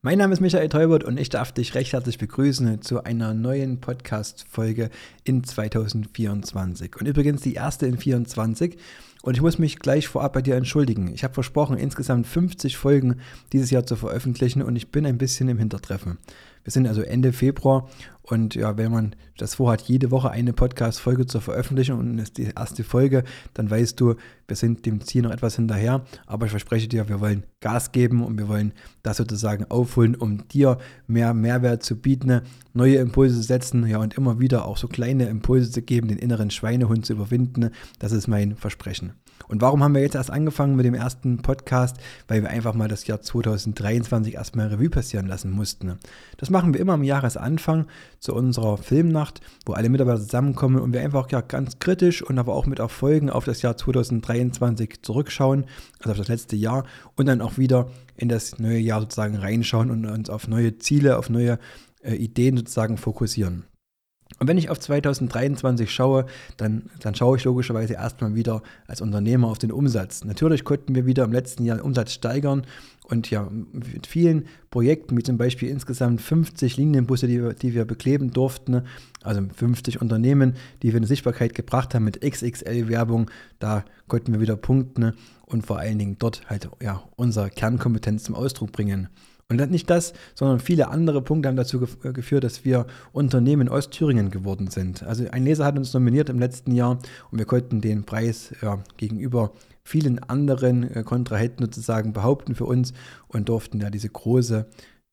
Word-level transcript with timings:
Mein 0.00 0.18
Name 0.18 0.32
ist 0.32 0.38
Michael 0.38 0.68
Teubert 0.68 1.02
und 1.02 1.18
ich 1.18 1.28
darf 1.28 1.50
dich 1.50 1.74
recht 1.74 1.92
herzlich 1.92 2.18
begrüßen 2.18 2.82
zu 2.82 3.02
einer 3.02 3.34
neuen 3.34 3.80
Podcast-Folge 3.80 4.90
in 5.24 5.42
2024. 5.42 6.94
Und 7.00 7.08
übrigens 7.08 7.40
die 7.40 7.54
erste 7.54 7.86
in 7.86 7.98
2024. 7.98 8.78
Und 9.22 9.34
ich 9.34 9.42
muss 9.42 9.58
mich 9.58 9.80
gleich 9.80 10.06
vorab 10.06 10.34
bei 10.34 10.40
dir 10.42 10.54
entschuldigen. 10.54 11.12
Ich 11.12 11.24
habe 11.24 11.34
versprochen, 11.34 11.76
insgesamt 11.76 12.28
50 12.28 12.76
Folgen 12.76 13.16
dieses 13.52 13.72
Jahr 13.72 13.86
zu 13.86 13.96
veröffentlichen 13.96 14.62
und 14.62 14.76
ich 14.76 14.92
bin 14.92 15.04
ein 15.04 15.18
bisschen 15.18 15.48
im 15.48 15.58
Hintertreffen. 15.58 16.18
Wir 16.68 16.72
sind 16.72 16.86
also 16.86 17.00
Ende 17.00 17.32
Februar 17.32 17.88
und 18.20 18.54
ja, 18.54 18.76
wenn 18.76 18.92
man 18.92 19.16
das 19.38 19.54
vorhat, 19.54 19.80
jede 19.80 20.10
Woche 20.10 20.30
eine 20.30 20.52
Podcast-Folge 20.52 21.24
zu 21.24 21.40
veröffentlichen 21.40 21.92
und 21.98 22.18
es 22.18 22.24
ist 22.24 22.36
die 22.36 22.50
erste 22.54 22.84
Folge, 22.84 23.24
dann 23.54 23.70
weißt 23.70 23.98
du, 23.98 24.16
wir 24.46 24.54
sind 24.54 24.84
dem 24.84 25.00
Ziel 25.00 25.22
noch 25.22 25.30
etwas 25.30 25.56
hinterher. 25.56 26.04
Aber 26.26 26.44
ich 26.44 26.50
verspreche 26.50 26.86
dir, 26.86 27.08
wir 27.08 27.20
wollen 27.22 27.44
Gas 27.60 27.90
geben 27.90 28.22
und 28.22 28.36
wir 28.36 28.48
wollen 28.48 28.74
das 29.02 29.16
sozusagen 29.16 29.64
aufholen, 29.70 30.14
um 30.14 30.46
dir 30.48 30.76
mehr 31.06 31.32
Mehrwert 31.32 31.82
zu 31.82 31.96
bieten, 31.96 32.42
neue 32.74 32.96
Impulse 32.96 33.36
zu 33.36 33.42
setzen, 33.44 33.86
ja, 33.86 33.96
und 33.96 34.18
immer 34.18 34.38
wieder 34.38 34.66
auch 34.66 34.76
so 34.76 34.88
kleine 34.88 35.24
Impulse 35.24 35.70
zu 35.70 35.80
geben, 35.80 36.08
den 36.08 36.18
inneren 36.18 36.50
Schweinehund 36.50 37.06
zu 37.06 37.14
überwinden. 37.14 37.70
Das 37.98 38.12
ist 38.12 38.28
mein 38.28 38.56
Versprechen. 38.56 39.14
Und 39.46 39.62
warum 39.62 39.82
haben 39.82 39.94
wir 39.94 40.02
jetzt 40.02 40.14
erst 40.14 40.30
angefangen 40.30 40.76
mit 40.76 40.84
dem 40.84 40.94
ersten 40.94 41.38
Podcast? 41.38 41.96
Weil 42.26 42.42
wir 42.42 42.50
einfach 42.50 42.74
mal 42.74 42.88
das 42.88 43.06
Jahr 43.06 43.20
2023 43.20 44.34
erstmal 44.34 44.68
Revue 44.68 44.90
passieren 44.90 45.26
lassen 45.26 45.50
mussten. 45.50 45.98
Das 46.36 46.50
machen 46.50 46.74
wir 46.74 46.80
immer 46.80 46.94
am 46.94 47.04
Jahresanfang 47.04 47.86
zu 48.18 48.34
unserer 48.34 48.76
Filmnacht, 48.76 49.40
wo 49.64 49.72
alle 49.72 49.88
Mitarbeiter 49.88 50.20
zusammenkommen 50.20 50.80
und 50.80 50.92
wir 50.92 51.00
einfach 51.00 51.30
ja 51.30 51.40
ganz 51.40 51.78
kritisch 51.78 52.22
und 52.22 52.38
aber 52.38 52.54
auch 52.54 52.66
mit 52.66 52.78
Erfolgen 52.78 53.30
auf 53.30 53.44
das 53.44 53.62
Jahr 53.62 53.76
2023 53.76 55.02
zurückschauen, 55.02 55.66
also 56.00 56.10
auf 56.10 56.18
das 56.18 56.28
letzte 56.28 56.56
Jahr 56.56 56.84
und 57.16 57.26
dann 57.26 57.40
auch 57.40 57.58
wieder 57.58 57.88
in 58.16 58.28
das 58.28 58.58
neue 58.58 58.78
Jahr 58.78 59.00
sozusagen 59.00 59.36
reinschauen 59.36 59.90
und 59.90 60.04
uns 60.06 60.30
auf 60.30 60.48
neue 60.48 60.78
Ziele, 60.78 61.18
auf 61.18 61.30
neue 61.30 61.58
äh, 62.02 62.14
Ideen 62.14 62.56
sozusagen 62.56 62.96
fokussieren. 62.96 63.64
Und 64.38 64.46
wenn 64.46 64.58
ich 64.58 64.70
auf 64.70 64.78
2023 64.78 65.90
schaue, 65.90 66.26
dann, 66.58 66.90
dann 67.00 67.14
schaue 67.14 67.38
ich 67.38 67.44
logischerweise 67.44 67.94
erstmal 67.94 68.34
wieder 68.34 68.62
als 68.86 69.00
Unternehmer 69.00 69.48
auf 69.48 69.58
den 69.58 69.72
Umsatz. 69.72 70.24
Natürlich 70.24 70.64
konnten 70.64 70.94
wir 70.94 71.06
wieder 71.06 71.24
im 71.24 71.32
letzten 71.32 71.64
Jahr 71.64 71.78
den 71.78 71.84
Umsatz 71.84 72.12
steigern 72.12 72.64
und 73.04 73.30
ja, 73.30 73.48
mit 73.72 74.06
vielen 74.06 74.46
Projekten, 74.70 75.16
wie 75.16 75.22
zum 75.22 75.38
Beispiel 75.38 75.70
insgesamt 75.70 76.20
50 76.20 76.76
Linienbusse, 76.76 77.26
die 77.26 77.42
wir, 77.42 77.54
die 77.54 77.74
wir 77.74 77.86
bekleben 77.86 78.32
durften, 78.32 78.82
also 79.22 79.40
50 79.56 80.02
Unternehmen, 80.02 80.54
die 80.82 80.92
wir 80.92 81.00
in 81.00 81.06
Sichtbarkeit 81.06 81.54
gebracht 81.54 81.94
haben 81.94 82.04
mit 82.04 82.20
XXL-Werbung, 82.20 83.30
da 83.58 83.84
konnten 84.08 84.32
wir 84.34 84.40
wieder 84.40 84.56
punkten 84.56 85.14
und 85.46 85.66
vor 85.66 85.78
allen 85.78 85.98
Dingen 85.98 86.16
dort 86.18 86.42
halt 86.50 86.68
ja, 86.82 87.02
unsere 87.16 87.48
Kernkompetenz 87.48 88.24
zum 88.24 88.34
Ausdruck 88.34 88.72
bringen. 88.72 89.08
Und 89.50 89.70
nicht 89.70 89.88
das, 89.88 90.12
sondern 90.34 90.60
viele 90.60 90.88
andere 90.88 91.22
Punkte 91.22 91.48
haben 91.48 91.56
dazu 91.56 91.82
äh, 92.04 92.12
geführt, 92.12 92.44
dass 92.44 92.66
wir 92.66 92.86
Unternehmen 93.12 93.62
in 93.62 93.68
Ostthüringen 93.70 94.30
geworden 94.30 94.68
sind. 94.68 95.02
Also 95.04 95.26
ein 95.30 95.44
Leser 95.44 95.64
hat 95.64 95.78
uns 95.78 95.94
nominiert 95.94 96.28
im 96.28 96.38
letzten 96.38 96.72
Jahr 96.72 96.98
und 97.30 97.38
wir 97.38 97.46
konnten 97.46 97.80
den 97.80 98.04
Preis 98.04 98.52
ja, 98.60 98.84
gegenüber 98.98 99.52
vielen 99.84 100.18
anderen 100.18 100.94
äh, 100.94 101.02
Kontrahenten 101.02 101.64
sozusagen 101.64 102.12
behaupten 102.12 102.54
für 102.54 102.66
uns 102.66 102.92
und 103.28 103.48
durften 103.48 103.80
ja 103.80 103.88
diese 103.88 104.10
große 104.10 104.66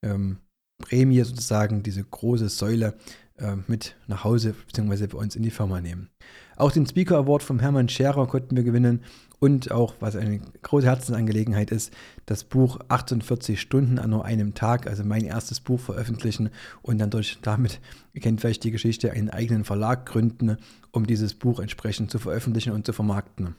ähm, 0.03 0.40
Prämie 0.79 1.22
sozusagen, 1.22 1.81
diese 1.81 2.03
große 2.03 2.50
Säule 2.50 2.95
äh, 3.38 3.56
mit 3.68 3.95
nach 4.07 4.25
Hause 4.25 4.53
bzw. 4.68 5.07
bei 5.07 5.18
uns 5.18 5.38
in 5.38 5.44
die 5.44 5.50
Firma 5.50 5.79
nehmen. 5.79 6.09
Auch 6.57 6.74
den 6.74 6.85
Speaker 6.85 7.19
Award 7.19 7.44
vom 7.44 7.59
Hermann 7.59 7.88
Scherer 7.88 8.28
konnten 8.28 8.57
wir 8.57 8.63
gewinnen 8.63 9.01
und 9.40 9.72
auch, 9.72 9.96
was 10.00 10.16
eine 10.16 10.40
große 10.62 10.88
Herzensangelegenheit 10.88 11.72
ist, 11.72 11.94
das 12.25 12.44
Buch 12.44 12.79
48 12.88 13.59
Stunden 13.59 14.00
an 14.00 14.09
nur 14.09 14.25
einem 14.25 14.53
Tag, 14.53 14.88
also 14.88 15.03
mein 15.03 15.25
erstes 15.25 15.59
Buch 15.59 15.79
veröffentlichen 15.79 16.50
und 16.81 16.97
dann 17.00 17.09
durch 17.09 17.38
damit, 17.41 17.79
ihr 18.13 18.22
kennt 18.22 18.41
vielleicht 18.41 18.63
die 18.63 18.72
Geschichte, 18.72 19.12
einen 19.12 19.29
eigenen 19.29 19.63
Verlag 19.63 20.06
gründen, 20.06 20.57
um 20.91 21.06
dieses 21.06 21.34
Buch 21.34 21.59
entsprechend 21.59 22.12
zu 22.12 22.19
veröffentlichen 22.19 22.74
und 22.74 22.85
zu 22.85 22.94
vermarkten. 22.94 23.56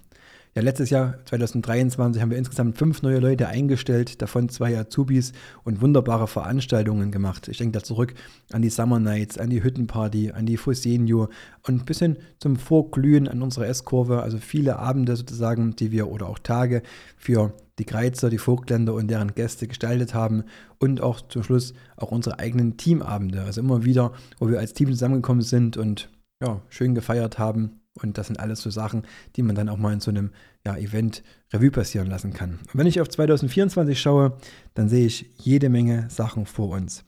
Ja, 0.56 0.62
letztes 0.62 0.88
Jahr, 0.88 1.18
2023, 1.26 2.22
haben 2.22 2.30
wir 2.30 2.38
insgesamt 2.38 2.78
fünf 2.78 3.02
neue 3.02 3.18
Leute 3.18 3.46
eingestellt, 3.46 4.22
davon 4.22 4.48
zwei 4.48 4.78
Azubis 4.78 5.34
und 5.64 5.82
wunderbare 5.82 6.26
Veranstaltungen 6.26 7.10
gemacht. 7.10 7.48
Ich 7.48 7.58
denke 7.58 7.72
da 7.78 7.84
zurück 7.84 8.14
an 8.52 8.62
die 8.62 8.70
Summer 8.70 8.98
Nights, 8.98 9.36
an 9.36 9.50
die 9.50 9.62
Hüttenparty, 9.62 10.30
an 10.30 10.46
die 10.46 10.56
Fusenio 10.56 11.28
und 11.66 11.84
bis 11.84 11.98
hin 11.98 12.16
zum 12.38 12.56
Vorglühen 12.56 13.28
an 13.28 13.42
unserer 13.42 13.66
S-Kurve. 13.66 14.22
Also 14.22 14.38
viele 14.38 14.78
Abende 14.78 15.14
sozusagen, 15.16 15.76
die 15.76 15.92
wir 15.92 16.08
oder 16.08 16.26
auch 16.26 16.38
Tage 16.38 16.82
für 17.18 17.52
die 17.78 17.84
Kreizer, 17.84 18.30
die 18.30 18.38
Vogtländer 18.38 18.94
und 18.94 19.08
deren 19.08 19.34
Gäste 19.34 19.68
gestaltet 19.68 20.14
haben 20.14 20.44
und 20.78 21.02
auch 21.02 21.20
zum 21.20 21.42
Schluss 21.42 21.74
auch 21.98 22.12
unsere 22.12 22.38
eigenen 22.38 22.78
Teamabende. 22.78 23.42
Also 23.42 23.60
immer 23.60 23.84
wieder, 23.84 24.12
wo 24.38 24.48
wir 24.48 24.58
als 24.58 24.72
Team 24.72 24.88
zusammengekommen 24.88 25.42
sind 25.42 25.76
und 25.76 26.08
ja, 26.40 26.62
schön 26.70 26.94
gefeiert 26.94 27.38
haben 27.38 27.82
und 27.96 28.18
das 28.18 28.28
sind 28.28 28.38
alles 28.40 28.60
so 28.60 28.70
Sachen, 28.70 29.02
die 29.36 29.42
man 29.42 29.56
dann 29.56 29.68
auch 29.68 29.78
mal 29.78 29.92
in 29.92 30.00
so 30.00 30.10
einem 30.10 30.30
ja, 30.64 30.76
Event 30.76 31.22
Revue 31.52 31.70
passieren 31.70 32.08
lassen 32.08 32.32
kann. 32.32 32.58
Und 32.72 32.74
wenn 32.74 32.86
ich 32.86 33.00
auf 33.00 33.08
2024 33.08 34.00
schaue, 34.00 34.36
dann 34.74 34.88
sehe 34.88 35.06
ich 35.06 35.30
jede 35.36 35.68
Menge 35.68 36.06
Sachen 36.10 36.46
vor 36.46 36.70
uns. 36.70 37.04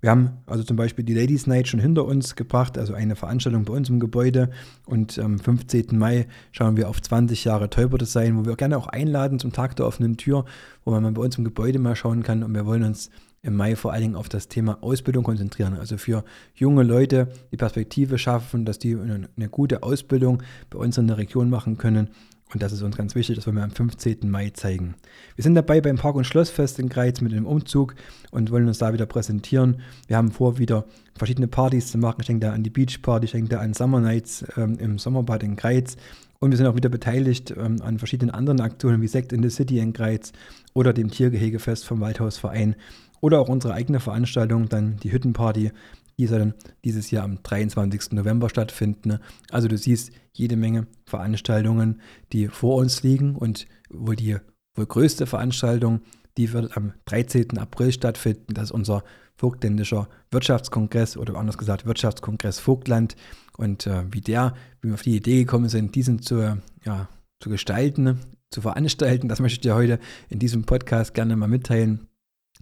Wir 0.00 0.10
haben 0.10 0.38
also 0.46 0.62
zum 0.62 0.76
Beispiel 0.76 1.04
die 1.04 1.14
Ladies 1.14 1.48
Night 1.48 1.66
schon 1.66 1.80
hinter 1.80 2.04
uns 2.04 2.36
gebracht, 2.36 2.78
also 2.78 2.94
eine 2.94 3.16
Veranstaltung 3.16 3.64
bei 3.64 3.72
uns 3.72 3.88
im 3.88 3.98
Gebäude. 3.98 4.50
Und 4.86 5.18
am 5.18 5.40
15. 5.40 5.98
Mai 5.98 6.28
schauen 6.52 6.76
wir 6.76 6.88
auf 6.88 7.02
20 7.02 7.44
Jahre 7.44 7.68
Täuberdesign, 7.68 8.38
wo 8.38 8.44
wir 8.44 8.54
gerne 8.54 8.78
auch 8.78 8.86
einladen 8.86 9.40
zum 9.40 9.52
Tag 9.52 9.74
der 9.74 9.86
offenen 9.86 10.16
Tür, 10.16 10.44
wo 10.84 10.92
man 10.92 11.14
bei 11.14 11.22
uns 11.22 11.36
im 11.36 11.42
Gebäude 11.42 11.80
mal 11.80 11.96
schauen 11.96 12.22
kann. 12.22 12.44
Und 12.44 12.54
wir 12.54 12.64
wollen 12.64 12.84
uns 12.84 13.10
im 13.42 13.54
Mai 13.54 13.76
vor 13.76 13.92
allen 13.92 14.02
Dingen 14.02 14.16
auf 14.16 14.28
das 14.28 14.48
Thema 14.48 14.78
Ausbildung 14.82 15.24
konzentrieren. 15.24 15.74
Also 15.74 15.96
für 15.96 16.24
junge 16.54 16.82
Leute 16.82 17.28
die 17.52 17.56
Perspektive 17.56 18.18
schaffen, 18.18 18.64
dass 18.64 18.78
die 18.78 18.96
eine 18.96 19.48
gute 19.48 19.82
Ausbildung 19.82 20.42
bei 20.70 20.78
uns 20.78 20.98
in 20.98 21.06
der 21.06 21.18
Region 21.18 21.50
machen 21.50 21.78
können. 21.78 22.10
Und 22.52 22.62
das 22.62 22.72
ist 22.72 22.82
uns 22.82 22.96
ganz 22.96 23.14
wichtig, 23.14 23.36
das 23.36 23.46
wollen 23.46 23.56
wir 23.56 23.62
am 23.62 23.70
15. 23.70 24.30
Mai 24.30 24.50
zeigen. 24.50 24.94
Wir 25.36 25.42
sind 25.42 25.54
dabei 25.54 25.82
beim 25.82 25.96
Park- 25.96 26.16
und 26.16 26.24
Schlossfest 26.24 26.78
in 26.78 26.88
Greiz 26.88 27.20
mit 27.20 27.32
dem 27.32 27.46
Umzug 27.46 27.94
und 28.30 28.50
wollen 28.50 28.66
uns 28.66 28.78
da 28.78 28.92
wieder 28.94 29.04
präsentieren. 29.04 29.82
Wir 30.06 30.16
haben 30.16 30.30
vor, 30.30 30.58
wieder 30.58 30.86
verschiedene 31.14 31.46
Partys 31.46 31.90
zu 31.90 31.98
machen. 31.98 32.20
Ich 32.20 32.26
denke 32.26 32.46
da 32.46 32.52
an 32.54 32.62
die 32.62 32.70
Beach 32.70 33.02
Party, 33.02 33.26
ich 33.26 33.32
denke 33.32 33.50
da 33.50 33.60
an 33.60 33.74
Summer 33.74 34.00
Nights 34.00 34.46
ähm, 34.56 34.78
im 34.78 34.98
Sommerbad 34.98 35.42
in 35.42 35.56
Greiz. 35.56 35.96
Und 36.40 36.50
wir 36.50 36.56
sind 36.56 36.66
auch 36.66 36.76
wieder 36.76 36.88
beteiligt 36.88 37.52
ähm, 37.56 37.82
an 37.82 37.98
verschiedenen 37.98 38.32
anderen 38.32 38.60
Aktionen 38.60 39.02
wie 39.02 39.08
Sekt 39.08 39.32
in 39.32 39.42
the 39.42 39.50
City 39.50 39.80
in 39.80 39.92
Greiz 39.92 40.32
oder 40.72 40.92
dem 40.92 41.10
Tiergehegefest 41.10 41.84
vom 41.84 42.00
Waldhausverein. 42.00 42.76
Oder 43.20 43.40
auch 43.40 43.48
unsere 43.48 43.74
eigene 43.74 44.00
Veranstaltung, 44.00 44.68
dann 44.68 44.96
die 44.98 45.12
Hüttenparty, 45.12 45.72
die 46.18 46.26
soll 46.26 46.38
dann 46.40 46.54
dieses 46.84 47.10
Jahr 47.10 47.24
am 47.24 47.42
23. 47.42 48.12
November 48.12 48.48
stattfinden. 48.48 49.18
Also 49.50 49.68
du 49.68 49.78
siehst 49.78 50.10
jede 50.32 50.56
Menge 50.56 50.86
Veranstaltungen, 51.06 52.00
die 52.32 52.48
vor 52.48 52.76
uns 52.76 53.02
liegen 53.02 53.36
und 53.36 53.66
wohl 53.90 54.16
die 54.16 54.36
wohl 54.74 54.86
größte 54.86 55.26
Veranstaltung, 55.26 56.00
die 56.36 56.52
wird 56.52 56.76
am 56.76 56.94
13. 57.06 57.58
April 57.58 57.92
stattfinden. 57.92 58.54
Das 58.54 58.64
ist 58.64 58.70
unser 58.70 59.02
Vogtländischer 59.36 60.08
Wirtschaftskongress 60.30 61.16
oder 61.16 61.36
anders 61.36 61.58
gesagt 61.58 61.86
Wirtschaftskongress 61.86 62.58
Vogtland. 62.58 63.16
Und 63.56 63.86
äh, 63.86 64.04
wie 64.10 64.20
der, 64.20 64.54
wie 64.80 64.88
wir 64.88 64.94
auf 64.94 65.02
die 65.02 65.16
Idee 65.16 65.40
gekommen 65.40 65.68
sind, 65.68 65.94
diesen 65.94 66.22
zu, 66.22 66.58
ja, 66.84 67.08
zu 67.40 67.50
gestalten, 67.50 68.20
zu 68.50 68.60
veranstalten, 68.60 69.28
das 69.28 69.40
möchte 69.40 69.56
ich 69.56 69.60
dir 69.60 69.74
heute 69.74 69.98
in 70.28 70.38
diesem 70.38 70.64
Podcast 70.64 71.14
gerne 71.14 71.36
mal 71.36 71.48
mitteilen. 71.48 72.07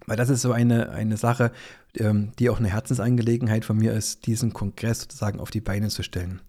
Weil 0.05 0.17
das 0.17 0.29
ist 0.29 0.41
so 0.41 0.51
eine, 0.51 0.89
eine 0.91 1.17
Sache, 1.17 1.51
ähm, 1.95 2.31
die 2.39 2.49
auch 2.49 2.59
eine 2.59 2.69
Herzensangelegenheit 2.69 3.65
von 3.65 3.77
mir 3.77 3.93
ist, 3.93 4.25
diesen 4.25 4.53
Kongress 4.53 5.01
sozusagen 5.01 5.39
auf 5.39 5.49
die 5.49 5.61
Beine 5.61 5.89
zu 5.89 6.03
stellen. 6.03 6.41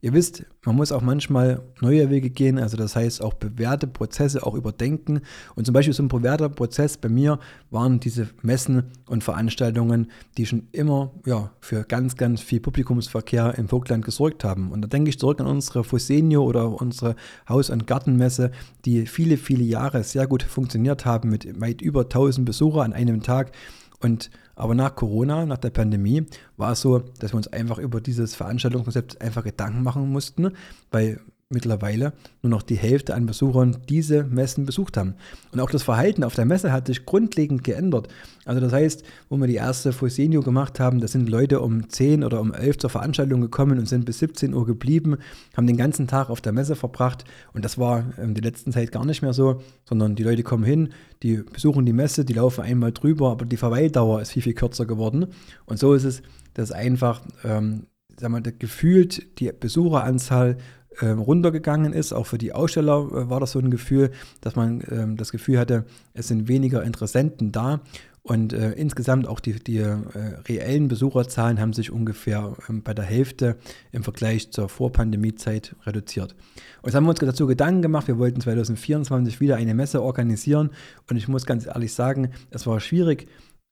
Ihr 0.00 0.12
wisst, 0.12 0.44
man 0.64 0.76
muss 0.76 0.92
auch 0.92 1.02
manchmal 1.02 1.60
neue 1.80 2.08
Wege 2.08 2.30
gehen, 2.30 2.58
also 2.58 2.76
das 2.76 2.94
heißt 2.94 3.20
auch 3.20 3.34
bewährte 3.34 3.88
Prozesse 3.88 4.46
auch 4.46 4.54
überdenken. 4.54 5.22
Und 5.56 5.64
zum 5.64 5.72
Beispiel 5.72 5.92
so 5.92 6.04
ein 6.04 6.08
bewährter 6.08 6.48
Prozess 6.48 6.96
bei 6.96 7.08
mir 7.08 7.40
waren 7.70 7.98
diese 7.98 8.28
Messen 8.42 8.92
und 9.06 9.24
Veranstaltungen, 9.24 10.08
die 10.36 10.46
schon 10.46 10.68
immer 10.70 11.10
ja, 11.26 11.50
für 11.60 11.82
ganz, 11.82 12.16
ganz 12.16 12.40
viel 12.40 12.60
Publikumsverkehr 12.60 13.58
im 13.58 13.68
Vogtland 13.68 14.04
gesorgt 14.04 14.44
haben. 14.44 14.70
Und 14.70 14.82
da 14.82 14.88
denke 14.88 15.10
ich 15.10 15.18
zurück 15.18 15.40
an 15.40 15.46
unsere 15.46 15.82
Fusenio 15.82 16.44
oder 16.44 16.80
unsere 16.80 17.16
Haus- 17.48 17.70
und 17.70 17.88
Gartenmesse, 17.88 18.52
die 18.84 19.06
viele, 19.06 19.36
viele 19.36 19.64
Jahre 19.64 20.04
sehr 20.04 20.28
gut 20.28 20.44
funktioniert 20.44 21.06
haben 21.06 21.28
mit 21.28 21.60
weit 21.60 21.82
über 21.82 22.02
1000 22.02 22.46
Besucher 22.46 22.82
an 22.82 22.92
einem 22.92 23.22
Tag. 23.22 23.50
Und 24.00 24.30
aber 24.54 24.74
nach 24.74 24.94
Corona, 24.94 25.46
nach 25.46 25.58
der 25.58 25.70
Pandemie, 25.70 26.26
war 26.56 26.72
es 26.72 26.80
so, 26.80 26.98
dass 26.98 27.32
wir 27.32 27.36
uns 27.36 27.48
einfach 27.48 27.78
über 27.78 28.00
dieses 28.00 28.34
Veranstaltungskonzept 28.34 29.20
einfach 29.20 29.44
Gedanken 29.44 29.82
machen 29.82 30.08
mussten, 30.10 30.52
weil 30.90 31.20
mittlerweile 31.50 32.12
nur 32.42 32.50
noch 32.50 32.62
die 32.62 32.76
Hälfte 32.76 33.14
an 33.14 33.24
Besuchern 33.24 33.78
diese 33.88 34.24
Messen 34.24 34.66
besucht 34.66 34.98
haben. 34.98 35.14
Und 35.50 35.60
auch 35.60 35.70
das 35.70 35.82
Verhalten 35.82 36.22
auf 36.22 36.34
der 36.34 36.44
Messe 36.44 36.72
hat 36.72 36.86
sich 36.86 37.06
grundlegend 37.06 37.64
geändert. 37.64 38.08
Also 38.44 38.60
das 38.60 38.72
heißt, 38.72 39.02
wo 39.30 39.38
wir 39.38 39.46
die 39.46 39.54
erste 39.54 39.94
Fosenio 39.94 40.42
gemacht 40.42 40.78
haben, 40.78 41.00
da 41.00 41.08
sind 41.08 41.28
Leute 41.30 41.60
um 41.60 41.88
10 41.88 42.22
oder 42.22 42.42
um 42.42 42.52
11 42.52 42.78
zur 42.78 42.90
Veranstaltung 42.90 43.40
gekommen 43.40 43.78
und 43.78 43.88
sind 43.88 44.04
bis 44.04 44.18
17 44.18 44.52
Uhr 44.52 44.66
geblieben, 44.66 45.16
haben 45.56 45.66
den 45.66 45.78
ganzen 45.78 46.06
Tag 46.06 46.28
auf 46.28 46.42
der 46.42 46.52
Messe 46.52 46.76
verbracht. 46.76 47.24
Und 47.54 47.64
das 47.64 47.78
war 47.78 48.04
in 48.18 48.34
der 48.34 48.44
letzten 48.44 48.70
Zeit 48.70 48.92
gar 48.92 49.06
nicht 49.06 49.22
mehr 49.22 49.32
so, 49.32 49.62
sondern 49.86 50.16
die 50.16 50.24
Leute 50.24 50.42
kommen 50.42 50.64
hin, 50.64 50.90
die 51.22 51.38
besuchen 51.50 51.86
die 51.86 51.94
Messe, 51.94 52.26
die 52.26 52.34
laufen 52.34 52.62
einmal 52.62 52.92
drüber, 52.92 53.30
aber 53.30 53.46
die 53.46 53.56
Verweildauer 53.56 54.20
ist 54.20 54.32
viel, 54.32 54.42
viel 54.42 54.54
kürzer 54.54 54.84
geworden. 54.84 55.28
Und 55.64 55.78
so 55.78 55.94
ist 55.94 56.04
es, 56.04 56.20
dass 56.52 56.72
einfach 56.72 57.22
ähm, 57.42 57.86
sagen 58.20 58.34
wir, 58.34 58.52
gefühlt 58.52 59.38
die 59.40 59.50
Besucheranzahl 59.52 60.58
runtergegangen 61.06 61.92
ist. 61.92 62.12
Auch 62.12 62.26
für 62.26 62.38
die 62.38 62.52
Aussteller 62.52 63.08
äh, 63.12 63.30
war 63.30 63.40
das 63.40 63.52
so 63.52 63.58
ein 63.58 63.70
Gefühl, 63.70 64.10
dass 64.40 64.56
man 64.56 64.80
äh, 64.82 65.06
das 65.16 65.32
Gefühl 65.32 65.58
hatte, 65.58 65.84
es 66.14 66.28
sind 66.28 66.48
weniger 66.48 66.82
Interessenten 66.82 67.52
da. 67.52 67.80
Und 68.22 68.52
äh, 68.52 68.72
insgesamt 68.72 69.26
auch 69.26 69.40
die, 69.40 69.54
die 69.54 69.78
äh, 69.78 69.96
reellen 70.46 70.88
Besucherzahlen 70.88 71.58
haben 71.58 71.72
sich 71.72 71.90
ungefähr 71.90 72.54
ähm, 72.68 72.82
bei 72.82 72.92
der 72.92 73.06
Hälfte 73.06 73.56
im 73.90 74.02
Vergleich 74.02 74.50
zur 74.50 74.68
Vorpandemiezeit 74.68 75.74
reduziert. 75.86 76.34
Und 76.82 76.88
jetzt 76.88 76.94
haben 76.94 77.04
wir 77.04 77.10
uns 77.10 77.20
dazu 77.20 77.46
Gedanken 77.46 77.80
gemacht, 77.80 78.06
wir 78.06 78.18
wollten 78.18 78.42
2024 78.42 79.40
wieder 79.40 79.56
eine 79.56 79.72
Messe 79.72 80.02
organisieren. 80.02 80.70
Und 81.08 81.16
ich 81.16 81.26
muss 81.26 81.46
ganz 81.46 81.64
ehrlich 81.64 81.94
sagen, 81.94 82.30
es 82.50 82.66
war 82.66 82.80
schwierig, 82.80 83.28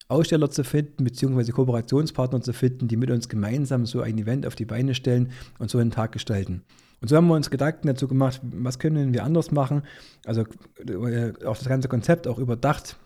Aussteller 0.09 0.51
zu 0.51 0.65
finden, 0.65 1.05
beziehungsweise 1.05 1.53
Kooperationspartner 1.53 2.41
zu 2.41 2.53
finden, 2.53 2.89
die 2.89 2.97
mit 2.97 3.11
uns 3.11 3.29
gemeinsam 3.29 3.85
so 3.85 4.01
ein 4.01 4.17
Event 4.17 4.47
auf 4.47 4.55
die 4.55 4.65
Beine 4.65 4.95
stellen 4.95 5.33
und 5.59 5.69
so 5.69 5.79
einen 5.79 5.91
Tag 5.91 6.13
gestalten. 6.13 6.63
Und 7.01 7.09
so 7.09 7.17
haben 7.17 7.29
wir 7.29 7.35
uns 7.35 7.51
Gedanken 7.51 7.89
dazu 7.89 8.09
gemacht, 8.09 8.41
was 8.43 8.79
können 8.79 9.13
wir 9.13 9.25
anders 9.25 9.51
machen. 9.51 9.83
Also 10.25 10.45
äh, 10.87 11.33
auch 11.45 11.57
das 11.57 11.69
ganze 11.69 11.89
Konzept 11.89 12.27
auch 12.27 12.39
überdacht 12.39 12.97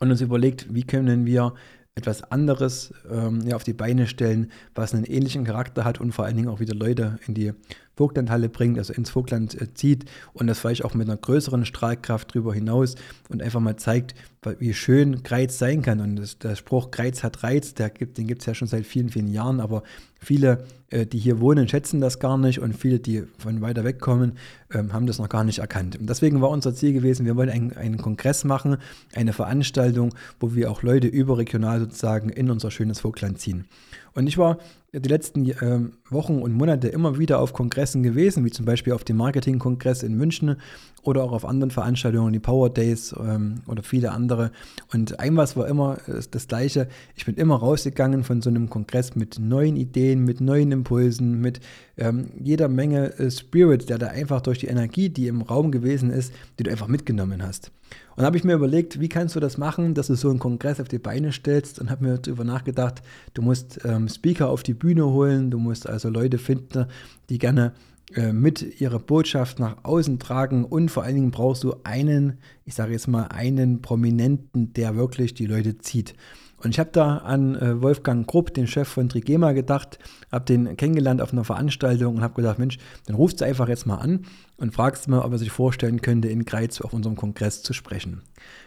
und 0.00 0.10
uns 0.10 0.20
überlegt, 0.20 0.72
wie 0.74 0.84
können 0.84 1.26
wir 1.26 1.54
etwas 1.94 2.22
anderes 2.22 2.94
ähm, 3.10 3.42
ja, 3.46 3.54
auf 3.54 3.64
die 3.64 3.74
Beine 3.74 4.06
stellen, 4.06 4.50
was 4.74 4.94
einen 4.94 5.04
ähnlichen 5.04 5.44
Charakter 5.44 5.84
hat 5.84 6.00
und 6.00 6.12
vor 6.12 6.24
allen 6.24 6.36
Dingen 6.36 6.48
auch 6.48 6.60
wieder 6.60 6.74
Leute 6.74 7.18
in 7.26 7.34
die 7.34 7.52
Vogtlandhalle 7.96 8.48
bringt, 8.48 8.78
also 8.78 8.94
ins 8.94 9.10
Vogtland 9.10 9.60
äh, 9.60 9.74
zieht 9.74 10.06
und 10.32 10.46
das 10.46 10.58
vielleicht 10.58 10.84
auch 10.84 10.94
mit 10.94 11.08
einer 11.08 11.18
größeren 11.18 11.66
Strahlkraft 11.66 12.30
darüber 12.30 12.54
hinaus 12.54 12.94
und 13.28 13.42
einfach 13.42 13.60
mal 13.60 13.76
zeigt, 13.76 14.14
wie 14.58 14.74
schön 14.74 15.22
Greiz 15.22 15.58
sein 15.58 15.82
kann. 15.82 16.00
Und 16.00 16.16
das, 16.16 16.38
der 16.38 16.56
Spruch 16.56 16.90
Greiz 16.90 17.22
hat 17.22 17.44
Reiz, 17.44 17.74
der 17.74 17.90
gibt, 17.90 18.18
den 18.18 18.26
gibt 18.26 18.42
es 18.42 18.46
ja 18.46 18.54
schon 18.54 18.66
seit 18.66 18.86
vielen, 18.86 19.08
vielen 19.08 19.28
Jahren, 19.28 19.60
aber 19.60 19.84
viele, 20.20 20.64
äh, 20.90 21.06
die 21.06 21.18
hier 21.18 21.40
wohnen, 21.40 21.68
schätzen 21.68 22.00
das 22.00 22.18
gar 22.18 22.36
nicht 22.36 22.58
und 22.58 22.74
viele, 22.74 22.98
die 22.98 23.22
von 23.38 23.60
weiter 23.60 23.84
weg 23.84 24.00
kommen, 24.00 24.32
äh, 24.70 24.82
haben 24.92 25.06
das 25.06 25.18
noch 25.18 25.28
gar 25.28 25.44
nicht 25.44 25.60
erkannt. 25.60 25.96
Und 25.96 26.10
deswegen 26.10 26.40
war 26.40 26.50
unser 26.50 26.74
Ziel 26.74 26.92
gewesen, 26.92 27.24
wir 27.24 27.36
wollen 27.36 27.50
einen, 27.50 27.72
einen 27.76 27.98
Kongress 27.98 28.42
machen, 28.42 28.78
eine 29.14 29.32
Veranstaltung, 29.32 30.12
wo 30.40 30.54
wir 30.54 30.72
auch 30.72 30.82
Leute 30.82 31.06
überregional 31.06 31.78
sozusagen 31.78 32.28
in 32.28 32.50
unser 32.50 32.72
schönes 32.72 33.00
Vogtland 33.00 33.38
ziehen. 33.38 33.66
Und 34.14 34.26
ich 34.26 34.38
war 34.38 34.58
die 34.92 35.08
letzten 35.08 35.48
äh, 35.48 35.80
Wochen 36.10 36.42
und 36.42 36.52
Monate 36.52 36.88
immer 36.88 37.18
wieder 37.18 37.38
auf 37.38 37.52
Kongressen 37.52 38.02
gewesen, 38.02 38.44
wie 38.44 38.50
zum 38.50 38.66
Beispiel 38.66 38.92
auf 38.92 39.04
dem 39.04 39.16
Marketing-Kongress 39.16 40.02
in 40.02 40.16
München 40.16 40.56
oder 41.02 41.24
auch 41.24 41.32
auf 41.32 41.44
anderen 41.44 41.70
Veranstaltungen, 41.70 42.32
die 42.32 42.38
Power 42.38 42.70
Days 42.70 43.14
ähm, 43.18 43.56
oder 43.66 43.82
viele 43.82 44.12
andere. 44.12 44.52
Und 44.92 45.18
ein 45.18 45.36
was 45.36 45.56
war 45.56 45.66
immer 45.66 45.98
das 46.30 46.46
Gleiche. 46.46 46.88
Ich 47.16 47.26
bin 47.26 47.34
immer 47.34 47.56
rausgegangen 47.56 48.22
von 48.22 48.40
so 48.40 48.50
einem 48.50 48.70
Kongress 48.70 49.16
mit 49.16 49.38
neuen 49.38 49.76
Ideen, 49.76 50.24
mit 50.24 50.40
neuen 50.40 50.70
Impulsen, 50.70 51.40
mit 51.40 51.60
ähm, 51.96 52.30
jeder 52.40 52.68
Menge 52.68 53.18
äh, 53.18 53.30
Spirit, 53.30 53.88
der 53.88 53.98
da 53.98 54.08
einfach 54.08 54.40
durch 54.40 54.58
die 54.58 54.68
Energie, 54.68 55.08
die 55.08 55.26
im 55.26 55.42
Raum 55.42 55.72
gewesen 55.72 56.10
ist, 56.10 56.32
die 56.58 56.62
du 56.62 56.70
einfach 56.70 56.88
mitgenommen 56.88 57.42
hast. 57.42 57.72
Und 58.16 58.24
habe 58.24 58.36
ich 58.36 58.44
mir 58.44 58.54
überlegt, 58.54 59.00
wie 59.00 59.08
kannst 59.08 59.36
du 59.36 59.40
das 59.40 59.58
machen, 59.58 59.94
dass 59.94 60.06
du 60.06 60.14
so 60.14 60.30
einen 60.30 60.38
Kongress 60.38 60.80
auf 60.80 60.88
die 60.88 60.98
Beine 60.98 61.32
stellst 61.32 61.78
und 61.78 61.90
habe 61.90 62.04
mir 62.04 62.18
darüber 62.18 62.44
nachgedacht, 62.44 63.02
du 63.34 63.42
musst 63.42 63.80
ähm, 63.84 64.08
Speaker 64.08 64.48
auf 64.48 64.62
die 64.62 64.74
Bühne 64.74 65.06
holen, 65.06 65.50
du 65.50 65.58
musst 65.58 65.88
also 65.88 66.08
Leute 66.08 66.38
finden, 66.38 66.86
die 67.28 67.38
gerne 67.38 67.66
äh, 67.66 67.91
mit 68.32 68.80
ihrer 68.80 68.98
Botschaft 68.98 69.58
nach 69.58 69.84
außen 69.84 70.18
tragen 70.18 70.64
und 70.64 70.90
vor 70.90 71.02
allen 71.02 71.14
Dingen 71.14 71.30
brauchst 71.30 71.64
du 71.64 71.74
einen, 71.84 72.38
ich 72.64 72.74
sage 72.74 72.92
jetzt 72.92 73.08
mal, 73.08 73.24
einen 73.28 73.82
Prominenten, 73.82 74.72
der 74.74 74.96
wirklich 74.96 75.34
die 75.34 75.46
Leute 75.46 75.78
zieht. 75.78 76.14
Und 76.62 76.70
ich 76.70 76.78
habe 76.78 76.90
da 76.92 77.18
an 77.18 77.56
äh, 77.56 77.82
Wolfgang 77.82 78.26
Grupp, 78.26 78.54
den 78.54 78.66
Chef 78.66 78.88
von 78.88 79.08
Trigema, 79.08 79.52
gedacht, 79.52 79.98
habe 80.30 80.44
den 80.44 80.76
kennengelernt 80.76 81.20
auf 81.20 81.32
einer 81.32 81.44
Veranstaltung 81.44 82.16
und 82.16 82.22
habe 82.22 82.34
gedacht, 82.34 82.58
Mensch, 82.58 82.78
dann 83.06 83.16
rufst 83.16 83.40
du 83.40 83.44
einfach 83.44 83.68
jetzt 83.68 83.86
mal 83.86 83.96
an 83.96 84.26
und 84.58 84.72
fragst 84.72 85.08
mal, 85.08 85.22
ob 85.22 85.32
er 85.32 85.38
sich 85.38 85.50
vorstellen 85.50 86.00
könnte, 86.02 86.28
in 86.28 86.44
Greiz 86.44 86.80
auf 86.80 86.92
unserem 86.92 87.16
Kongress 87.16 87.62
zu 87.62 87.72
sprechen. 87.72 88.22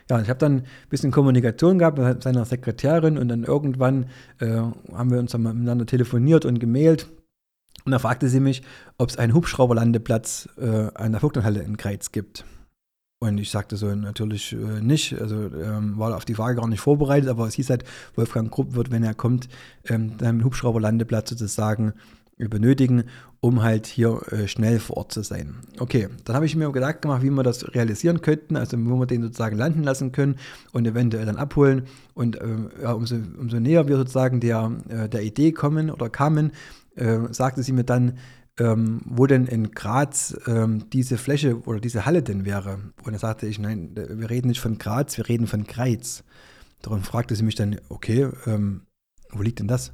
Ja, 0.10 0.22
ich 0.22 0.30
habe 0.30 0.40
dann 0.40 0.58
ein 0.58 0.66
bisschen 0.90 1.12
Kommunikation 1.12 1.80
gehabt 1.80 1.98
mit 1.98 2.22
seiner 2.22 2.44
Sekretärin 2.44 3.18
und 3.18 3.30
dann 3.30 3.44
irgendwann 3.44 4.08
äh, 4.40 4.58
haben 4.94 5.12
wir 5.12 5.20
uns 5.20 5.32
dann 5.32 5.44
miteinander 5.44 5.86
telefoniert 5.86 6.44
und 6.44 6.60
gemailt. 6.60 7.08
Und 7.86 7.92
da 7.92 8.00
fragte 8.00 8.28
sie 8.30 8.40
mich, 8.40 8.64
ob 8.98 9.10
es 9.10 9.18
einen 9.18 9.34
Hubschrauberlandeplatz 9.34 10.50
äh, 10.58 10.90
an 10.96 11.12
der 11.12 11.22
Vogtlandhalle 11.22 11.62
in 11.62 11.78
Greiz 11.78 12.12
gibt. 12.12 12.44
Und 13.20 13.38
ich 13.38 13.50
sagte 13.50 13.78
so 13.78 13.94
natürlich 13.94 14.54
äh, 14.54 14.82
nicht, 14.82 15.20
also 15.20 15.36
ähm, 15.36 15.98
war 15.98 16.16
auf 16.16 16.26
die 16.26 16.36
Frage 16.36 16.60
gar 16.60 16.68
nicht 16.68 16.82
vorbereitet, 16.82 17.30
aber 17.30 17.48
es 17.48 17.54
hieß 17.54 17.70
halt, 17.70 17.86
Wolfgang 18.16 18.52
Krupp 18.52 18.76
wird, 18.76 18.92
wenn 18.92 19.04
er 19.04 19.14
kommt, 19.14 19.48
ähm, 19.86 20.14
einen 20.22 20.44
Hubschrauberlandeplatz 20.44 21.30
sozusagen 21.30 21.94
benötigen, 22.38 23.06
um 23.40 23.64
halt 23.64 23.88
hier 23.88 24.22
äh, 24.32 24.48
schnell 24.48 24.80
vor 24.80 24.98
Ort 24.98 25.14
zu 25.14 25.22
sein. 25.22 25.56
Okay, 25.80 26.10
dann 26.26 26.36
habe 26.36 26.46
ich 26.46 26.56
mir 26.56 26.70
Gedanken 26.72 27.04
gemacht, 27.04 27.24
wie 27.24 27.30
wir 27.30 27.44
das 27.44 27.74
realisieren 27.74 28.22
könnten, 28.22 28.58
also 28.58 28.78
wo 28.78 29.00
wir 29.00 29.06
den 29.06 29.22
sozusagen 29.22 29.58
landen 29.58 29.84
lassen 29.84 30.12
können 30.12 30.36
und 30.74 30.86
eventuell 30.86 31.26
dann 31.26 31.38
abholen. 31.38 31.84
Und 32.14 32.36
äh, 32.42 32.48
ja, 32.82 32.92
umso, 32.92 33.16
umso 33.40 33.60
näher 33.60 33.88
wir 33.88 33.96
sozusagen 33.98 34.42
der, 34.42 34.72
äh, 34.90 35.08
der 35.08 35.24
Idee 35.24 35.54
kommen 35.54 35.90
oder 35.90 36.10
kamen, 36.10 36.52
äh, 36.96 37.20
sagte 37.32 37.64
sie 37.64 37.74
mir 37.74 37.84
dann, 37.84 38.18
ähm, 38.58 39.02
wo 39.06 39.26
denn 39.26 39.48
in 39.48 39.72
Graz 39.72 40.36
ähm, 40.48 40.90
diese 40.92 41.18
Fläche 41.18 41.62
oder 41.64 41.80
diese 41.80 42.06
Halle 42.06 42.24
denn 42.24 42.46
wäre. 42.46 42.80
Und 43.04 43.14
da 43.14 43.20
sagte 43.20 43.48
ich, 43.48 43.60
nein, 43.60 43.92
wir 43.96 44.30
reden 44.30 44.48
nicht 44.48 44.62
von 44.62 44.78
Graz, 44.78 45.18
wir 45.18 45.28
reden 45.28 45.48
von 45.48 45.66
Greiz. 45.66 46.24
Darum 46.82 47.04
fragte 47.04 47.36
sie 47.36 47.44
mich 47.44 47.56
dann, 47.56 47.80
okay, 47.90 48.30
ähm, 48.46 48.82
wo 49.32 49.42
liegt 49.42 49.60
denn 49.60 49.68
das? 49.68 49.92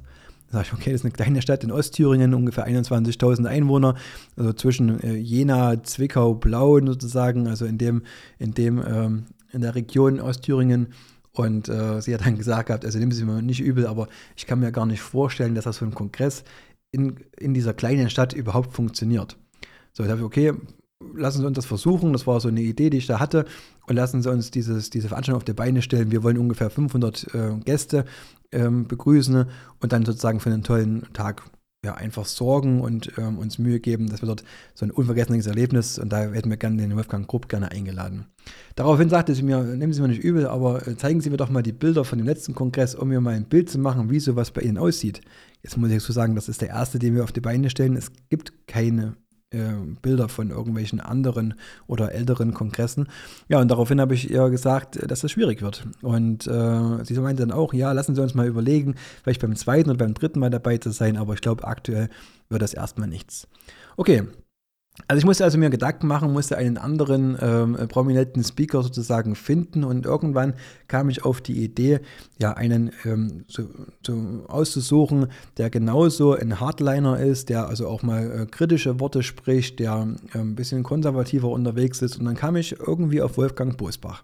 Da 0.48 0.58
sage 0.58 0.66
ich, 0.68 0.72
okay, 0.74 0.92
das 0.92 1.00
ist 1.00 1.04
eine 1.06 1.12
kleine 1.12 1.42
Stadt 1.42 1.64
in 1.64 1.72
Ostthüringen, 1.72 2.34
ungefähr 2.34 2.68
21.000 2.68 3.46
Einwohner, 3.46 3.96
also 4.36 4.52
zwischen 4.52 5.00
äh, 5.00 5.14
Jena, 5.14 5.82
Zwickau, 5.82 6.34
Blauen 6.34 6.86
sozusagen, 6.86 7.48
also 7.48 7.64
in 7.64 7.78
dem, 7.78 8.02
in 8.38 8.52
dem, 8.52 8.82
ähm, 8.86 9.24
in 9.50 9.62
der 9.62 9.74
Region 9.74 10.20
Ostthüringen. 10.20 10.88
Und 11.32 11.70
äh, 11.70 12.02
sie 12.02 12.12
hat 12.12 12.26
dann 12.26 12.36
gesagt 12.36 12.70
also 12.70 12.98
nehmen 12.98 13.12
Sie 13.12 13.24
mir 13.24 13.40
nicht 13.40 13.62
übel, 13.62 13.86
aber 13.86 14.08
ich 14.36 14.46
kann 14.46 14.60
mir 14.60 14.70
gar 14.70 14.84
nicht 14.84 15.00
vorstellen, 15.00 15.54
dass 15.54 15.64
das 15.64 15.78
so 15.78 15.86
ein 15.86 15.94
Kongress 15.94 16.44
in, 16.92 17.16
in 17.38 17.54
dieser 17.54 17.74
kleinen 17.74 18.10
Stadt 18.10 18.32
überhaupt 18.32 18.72
funktioniert. 18.72 19.36
So, 19.92 20.04
ich 20.04 20.08
dachte, 20.08 20.24
okay, 20.24 20.52
lassen 21.14 21.40
Sie 21.40 21.46
uns 21.46 21.56
das 21.56 21.66
versuchen. 21.66 22.12
Das 22.12 22.26
war 22.26 22.40
so 22.40 22.48
eine 22.48 22.60
Idee, 22.60 22.90
die 22.90 22.98
ich 22.98 23.06
da 23.06 23.18
hatte. 23.18 23.44
Und 23.86 23.96
lassen 23.96 24.22
Sie 24.22 24.30
uns 24.30 24.50
dieses, 24.50 24.90
diese 24.90 25.08
Veranstaltung 25.08 25.38
auf 25.38 25.44
die 25.44 25.52
Beine 25.52 25.82
stellen. 25.82 26.12
Wir 26.12 26.22
wollen 26.22 26.38
ungefähr 26.38 26.70
500 26.70 27.34
äh, 27.34 27.54
Gäste 27.64 28.04
ähm, 28.52 28.86
begrüßen 28.86 29.46
und 29.80 29.92
dann 29.92 30.04
sozusagen 30.04 30.40
für 30.40 30.50
einen 30.50 30.62
tollen 30.62 31.12
Tag 31.12 31.42
ja, 31.84 31.94
einfach 31.94 32.26
sorgen 32.26 32.80
und 32.80 33.12
ähm, 33.18 33.38
uns 33.38 33.58
Mühe 33.58 33.80
geben, 33.80 34.08
dass 34.08 34.22
wir 34.22 34.28
dort 34.28 34.44
so 34.72 34.86
ein 34.86 34.92
unvergessenes 34.92 35.48
Erlebnis 35.48 35.98
und 35.98 36.12
da 36.12 36.30
hätten 36.30 36.48
wir 36.48 36.56
gerne 36.56 36.76
den 36.76 36.94
Wolfgang 36.94 37.26
Grupp 37.26 37.48
gerne 37.48 37.72
eingeladen. 37.72 38.26
Daraufhin 38.76 39.08
sagte 39.08 39.34
sie 39.34 39.42
mir, 39.42 39.60
nehmen 39.64 39.92
Sie 39.92 40.00
mir 40.00 40.06
nicht 40.06 40.22
übel, 40.22 40.46
aber 40.46 40.86
äh, 40.86 40.96
zeigen 40.96 41.20
Sie 41.20 41.30
mir 41.30 41.38
doch 41.38 41.50
mal 41.50 41.62
die 41.62 41.72
Bilder 41.72 42.04
von 42.04 42.18
dem 42.18 42.26
letzten 42.28 42.54
Kongress, 42.54 42.94
um 42.94 43.08
mir 43.08 43.20
mal 43.20 43.34
ein 43.34 43.48
Bild 43.48 43.68
zu 43.68 43.80
machen, 43.80 44.10
wie 44.10 44.20
sowas 44.20 44.52
bei 44.52 44.60
Ihnen 44.60 44.78
aussieht. 44.78 45.22
Jetzt 45.62 45.76
muss 45.76 45.90
ich 45.90 46.02
so 46.02 46.12
sagen, 46.12 46.34
das 46.34 46.48
ist 46.48 46.60
der 46.60 46.70
erste, 46.70 46.98
den 46.98 47.14
wir 47.14 47.24
auf 47.24 47.32
die 47.32 47.40
Beine 47.40 47.70
stellen. 47.70 47.96
Es 47.96 48.10
gibt 48.28 48.66
keine 48.66 49.16
äh, 49.52 49.74
Bilder 50.00 50.28
von 50.28 50.50
irgendwelchen 50.50 51.00
anderen 51.00 51.54
oder 51.86 52.12
älteren 52.12 52.54
Kongressen. 52.54 53.08
Ja, 53.48 53.60
und 53.60 53.70
daraufhin 53.70 54.00
habe 54.00 54.14
ich 54.14 54.30
ihr 54.30 54.50
gesagt, 54.50 54.98
dass 55.10 55.20
das 55.20 55.30
schwierig 55.30 55.62
wird. 55.62 55.86
Und 56.02 56.46
äh, 56.46 57.04
sie 57.04 57.18
meinte 57.20 57.42
dann 57.42 57.52
auch, 57.52 57.72
ja, 57.74 57.92
lassen 57.92 58.14
Sie 58.14 58.22
uns 58.22 58.34
mal 58.34 58.46
überlegen, 58.46 58.96
vielleicht 59.22 59.40
beim 59.40 59.54
zweiten 59.54 59.90
und 59.90 59.98
beim 59.98 60.14
dritten 60.14 60.40
Mal 60.40 60.50
dabei 60.50 60.78
zu 60.78 60.90
sein, 60.90 61.16
aber 61.16 61.34
ich 61.34 61.40
glaube, 61.40 61.64
aktuell 61.64 62.08
wird 62.48 62.62
das 62.62 62.74
erstmal 62.74 63.08
nichts. 63.08 63.46
Okay, 63.96 64.24
also 65.08 65.18
ich 65.18 65.24
musste 65.24 65.44
also 65.44 65.56
mir 65.56 65.70
Gedanken 65.70 66.06
machen, 66.06 66.32
musste 66.32 66.58
einen 66.58 66.76
anderen 66.76 67.36
ähm, 67.40 67.88
prominenten 67.88 68.44
Speaker 68.44 68.82
sozusagen 68.82 69.34
finden 69.34 69.84
und 69.84 70.04
irgendwann 70.04 70.54
kam 70.86 71.08
ich 71.08 71.24
auf 71.24 71.40
die 71.40 71.64
Idee, 71.64 72.00
ja 72.38 72.52
einen 72.52 72.92
ähm, 73.04 73.44
so, 73.48 73.64
so 74.06 74.44
auszusuchen, 74.48 75.28
der 75.56 75.70
genauso 75.70 76.34
ein 76.34 76.60
Hardliner 76.60 77.18
ist, 77.18 77.48
der 77.48 77.68
also 77.68 77.88
auch 77.88 78.02
mal 78.02 78.42
äh, 78.42 78.46
kritische 78.46 79.00
Worte 79.00 79.22
spricht, 79.22 79.78
der 79.78 80.08
äh, 80.34 80.38
ein 80.38 80.54
bisschen 80.54 80.82
konservativer 80.82 81.48
unterwegs 81.48 82.02
ist 82.02 82.18
und 82.18 82.26
dann 82.26 82.36
kam 82.36 82.56
ich 82.56 82.78
irgendwie 82.78 83.22
auf 83.22 83.38
Wolfgang 83.38 83.78
Bosbach. 83.78 84.22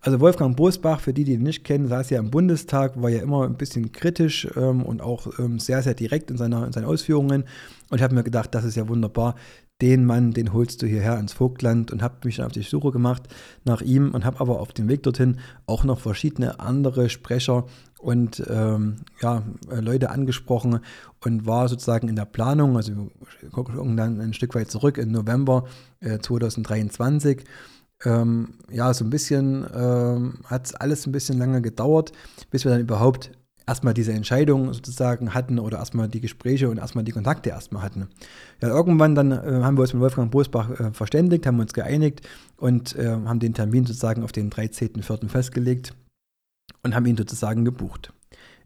Also 0.00 0.20
Wolfgang 0.20 0.56
Bosbach, 0.56 1.00
für 1.00 1.12
die, 1.12 1.24
die 1.24 1.32
ihn 1.32 1.42
nicht 1.42 1.64
kennen, 1.64 1.88
saß 1.88 2.10
ja 2.10 2.18
im 2.18 2.30
Bundestag, 2.30 3.00
war 3.02 3.10
ja 3.10 3.20
immer 3.20 3.44
ein 3.44 3.56
bisschen 3.56 3.90
kritisch 3.92 4.48
ähm, 4.56 4.82
und 4.82 5.02
auch 5.02 5.38
ähm, 5.38 5.58
sehr, 5.58 5.82
sehr 5.82 5.94
direkt 5.94 6.30
in, 6.30 6.36
seiner, 6.36 6.66
in 6.66 6.72
seinen 6.72 6.84
Ausführungen. 6.84 7.44
Und 7.90 7.96
ich 7.96 8.02
habe 8.02 8.14
mir 8.14 8.22
gedacht, 8.22 8.54
das 8.54 8.64
ist 8.64 8.76
ja 8.76 8.88
wunderbar. 8.88 9.34
Den 9.80 10.04
Mann, 10.04 10.32
den 10.32 10.52
holst 10.52 10.82
du 10.82 10.86
hierher 10.86 11.18
ins 11.18 11.32
Vogtland 11.32 11.92
und 11.92 12.02
habe 12.02 12.16
mich 12.24 12.36
dann 12.36 12.46
auf 12.46 12.52
die 12.52 12.62
Suche 12.62 12.90
gemacht 12.90 13.22
nach 13.64 13.80
ihm 13.80 14.10
und 14.10 14.24
habe 14.24 14.40
aber 14.40 14.60
auf 14.60 14.72
dem 14.72 14.88
Weg 14.88 15.04
dorthin 15.04 15.38
auch 15.66 15.84
noch 15.84 16.00
verschiedene 16.00 16.58
andere 16.58 17.08
Sprecher 17.08 17.64
und 18.00 18.42
ähm, 18.48 18.96
ja, 19.20 19.42
äh, 19.70 19.80
Leute 19.80 20.10
angesprochen 20.10 20.80
und 21.24 21.46
war 21.46 21.68
sozusagen 21.68 22.08
in 22.08 22.16
der 22.16 22.24
Planung, 22.24 22.76
also 22.76 22.92
wir 23.40 23.50
gucken 23.50 23.96
dann 23.96 24.20
ein 24.20 24.32
Stück 24.32 24.54
weit 24.54 24.70
zurück 24.70 24.98
in 24.98 25.12
November 25.12 25.64
äh, 26.00 26.18
2023 26.18 27.44
ähm, 28.04 28.54
ja, 28.70 28.92
so 28.94 29.04
ein 29.04 29.10
bisschen 29.10 29.66
ähm, 29.74 30.38
hat 30.44 30.66
es 30.66 30.74
alles 30.74 31.06
ein 31.06 31.12
bisschen 31.12 31.38
lange 31.38 31.62
gedauert, 31.62 32.12
bis 32.50 32.64
wir 32.64 32.70
dann 32.70 32.80
überhaupt 32.80 33.32
erstmal 33.66 33.92
diese 33.92 34.12
Entscheidung 34.12 34.72
sozusagen 34.72 35.34
hatten 35.34 35.58
oder 35.58 35.78
erstmal 35.78 36.08
die 36.08 36.20
Gespräche 36.20 36.70
und 36.70 36.78
erstmal 36.78 37.04
die 37.04 37.12
Kontakte 37.12 37.50
erstmal 37.50 37.82
hatten. 37.82 38.08
Ja, 38.62 38.68
irgendwann 38.68 39.14
dann 39.14 39.30
äh, 39.30 39.62
haben 39.62 39.76
wir 39.76 39.82
uns 39.82 39.92
mit 39.92 40.00
Wolfgang 40.00 40.30
Bosbach 40.30 40.70
äh, 40.80 40.92
verständigt, 40.92 41.46
haben 41.46 41.60
uns 41.60 41.74
geeinigt 41.74 42.26
und 42.56 42.96
äh, 42.96 43.08
haben 43.10 43.40
den 43.40 43.54
Termin 43.54 43.84
sozusagen 43.84 44.22
auf 44.22 44.32
den 44.32 44.50
13.04. 44.50 45.28
festgelegt 45.28 45.94
und 46.82 46.94
haben 46.94 47.06
ihn 47.06 47.16
sozusagen 47.16 47.64
gebucht 47.64 48.12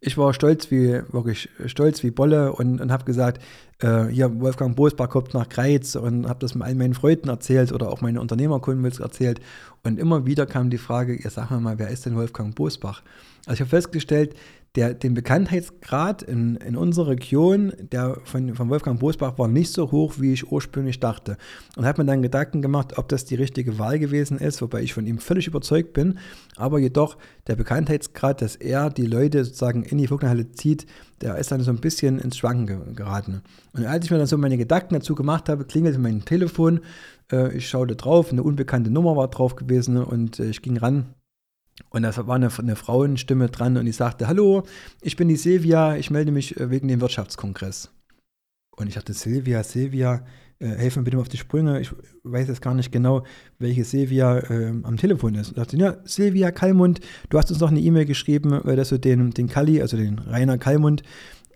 ich 0.05 0.19
war 0.19 0.35
stolz 0.35 0.71
wie, 0.73 1.01
wirklich 1.13 1.49
stolz 1.67 2.03
wie 2.03 2.11
Bolle 2.11 2.53
und, 2.53 2.81
und 2.81 2.91
habe 2.91 3.05
gesagt, 3.05 3.41
äh, 3.79 4.07
hier 4.07 4.41
Wolfgang 4.41 4.75
Bosbach 4.75 5.09
kommt 5.09 5.33
nach 5.33 5.49
Greiz 5.49 5.95
und 5.95 6.29
habe 6.29 6.41
das 6.41 6.61
all 6.61 6.75
meinen 6.75 6.95
Freunden 6.95 7.29
erzählt 7.29 7.71
oder 7.71 7.89
auch 7.89 8.01
meine 8.01 8.21
Unternehmerkunden 8.21 8.85
erzählt. 8.85 9.41
Und 9.85 10.01
immer 10.01 10.27
wieder 10.27 10.45
kam 10.45 10.71
die 10.71 10.79
Frage, 10.79 11.15
ihr 11.15 11.31
sag 11.31 11.53
mal, 11.53 11.79
wer 11.79 11.89
ist 11.89 12.05
denn 12.05 12.17
Wolfgang 12.17 12.53
Bosbach? 12.53 13.03
Also 13.47 13.55
ich 13.55 13.61
habe 13.61 13.71
festgestellt, 13.71 14.35
der, 14.75 14.95
den 14.95 15.13
Bekanntheitsgrad 15.13 16.23
in, 16.23 16.57
in 16.57 16.77
unserer 16.77 17.09
Region, 17.09 17.75
der 17.79 18.17
von, 18.25 18.55
von 18.55 18.71
Wolfgang 18.71 18.99
Bosbach 18.99 19.39
war 19.39 19.47
nicht 19.47 19.71
so 19.71 19.91
hoch, 19.91 20.15
wie 20.19 20.33
ich 20.33 20.51
ursprünglich 20.51 20.99
dachte. 20.99 21.37
Und 21.77 21.85
habe 21.85 22.03
mir 22.03 22.07
dann 22.07 22.23
Gedanken 22.23 22.63
gemacht, 22.63 22.97
ob 22.97 23.09
das 23.11 23.27
die 23.27 23.35
richtige 23.35 23.79
Wahl 23.79 23.99
gewesen 23.99 24.39
ist, 24.39 24.63
wobei 24.63 24.83
ich 24.83 24.95
von 24.95 25.07
ihm 25.07 25.19
völlig 25.19 25.47
überzeugt 25.47 25.93
bin. 25.93 26.19
Aber 26.57 26.79
jedoch 26.79 27.19
der 27.49 27.57
Bekanntheitsgrad, 27.57 28.41
dass 28.41 28.57
er 28.57 28.89
die 28.89 29.07
Leute 29.07 29.45
sozusagen 29.45 29.83
in 29.83 29.99
die 29.99 30.07
Vogtlandhalle 30.07 30.53
zieht, 30.53 30.87
der 31.21 31.37
ist 31.37 31.53
dann 31.53 31.61
so 31.61 31.71
ein 31.71 31.81
bisschen 31.81 32.19
ins 32.19 32.39
Schwanken 32.39 32.97
geraten. 32.97 33.43
Und 33.75 33.85
als 33.85 34.07
ich 34.07 34.11
mir 34.11 34.19
dann 34.19 34.27
so 34.27 34.39
meine 34.39 34.57
Gedanken 34.57 34.95
dazu 34.95 35.15
gemacht 35.15 35.51
habe, 35.51 35.67
klingelte 35.67 35.99
mein 35.99 36.25
Telefon. 36.25 36.81
Äh, 37.31 37.55
ich 37.57 37.69
schaute 37.69 37.95
drauf, 37.95 38.33
eine 38.33 38.43
unbekannte 38.43 38.91
Nummer 38.91 39.17
war 39.17 39.29
drauf 39.29 39.55
gewesen 39.55 39.99
und 39.99 40.41
äh, 40.41 40.47
ich 40.47 40.63
ging 40.63 40.79
ran 40.79 41.15
und 41.91 42.03
da 42.03 42.27
war 42.27 42.37
eine, 42.37 42.51
eine 42.57 42.77
Frauenstimme 42.77 43.49
dran 43.49 43.77
und 43.77 43.87
die 43.87 43.93
sagte, 43.93 44.29
hallo, 44.29 44.65
ich 45.01 45.17
bin 45.17 45.29
die 45.29 45.37
Silvia, 45.37 45.97
ich 45.97 46.11
melde 46.11 46.33
mich 46.33 46.59
äh, 46.59 46.71
wegen 46.71 46.89
dem 46.89 47.01
Wirtschaftskongress. 47.01 47.91
Und 48.77 48.89
ich 48.89 48.95
dachte, 48.95 49.13
Silvia, 49.13 49.63
Silvia, 49.63 50.25
äh, 50.59 50.69
helf 50.69 50.97
mir 50.97 51.03
bitte 51.03 51.17
mal 51.17 51.23
auf 51.23 51.29
die 51.29 51.37
Sprünge. 51.37 51.81
Ich 51.81 51.93
weiß 52.23 52.49
jetzt 52.49 52.63
gar 52.63 52.75
nicht 52.75 52.93
genau, 52.93 53.25
welche 53.59 53.85
Silvia 53.85 54.39
äh, 54.39 54.73
am 54.83 54.97
Telefon 54.97 55.35
ist. 55.35 55.49
Und 55.49 55.59
dachte, 55.59 55.77
ja, 55.77 55.97
Silvia 56.05 56.51
Kallmund, 56.51 57.01
du 57.29 57.39
hast 57.39 57.51
uns 57.51 57.61
noch 57.61 57.71
eine 57.71 57.81
E-Mail 57.81 58.07
geschrieben, 58.07 58.53
äh, 58.67 58.77
dass 58.77 58.89
du 58.89 58.99
den, 58.99 59.31
den 59.33 59.49
Kalli, 59.49 59.83
also 59.83 59.97
den 59.97 60.19
Rainer 60.19 60.59
Kallmund, 60.59 61.03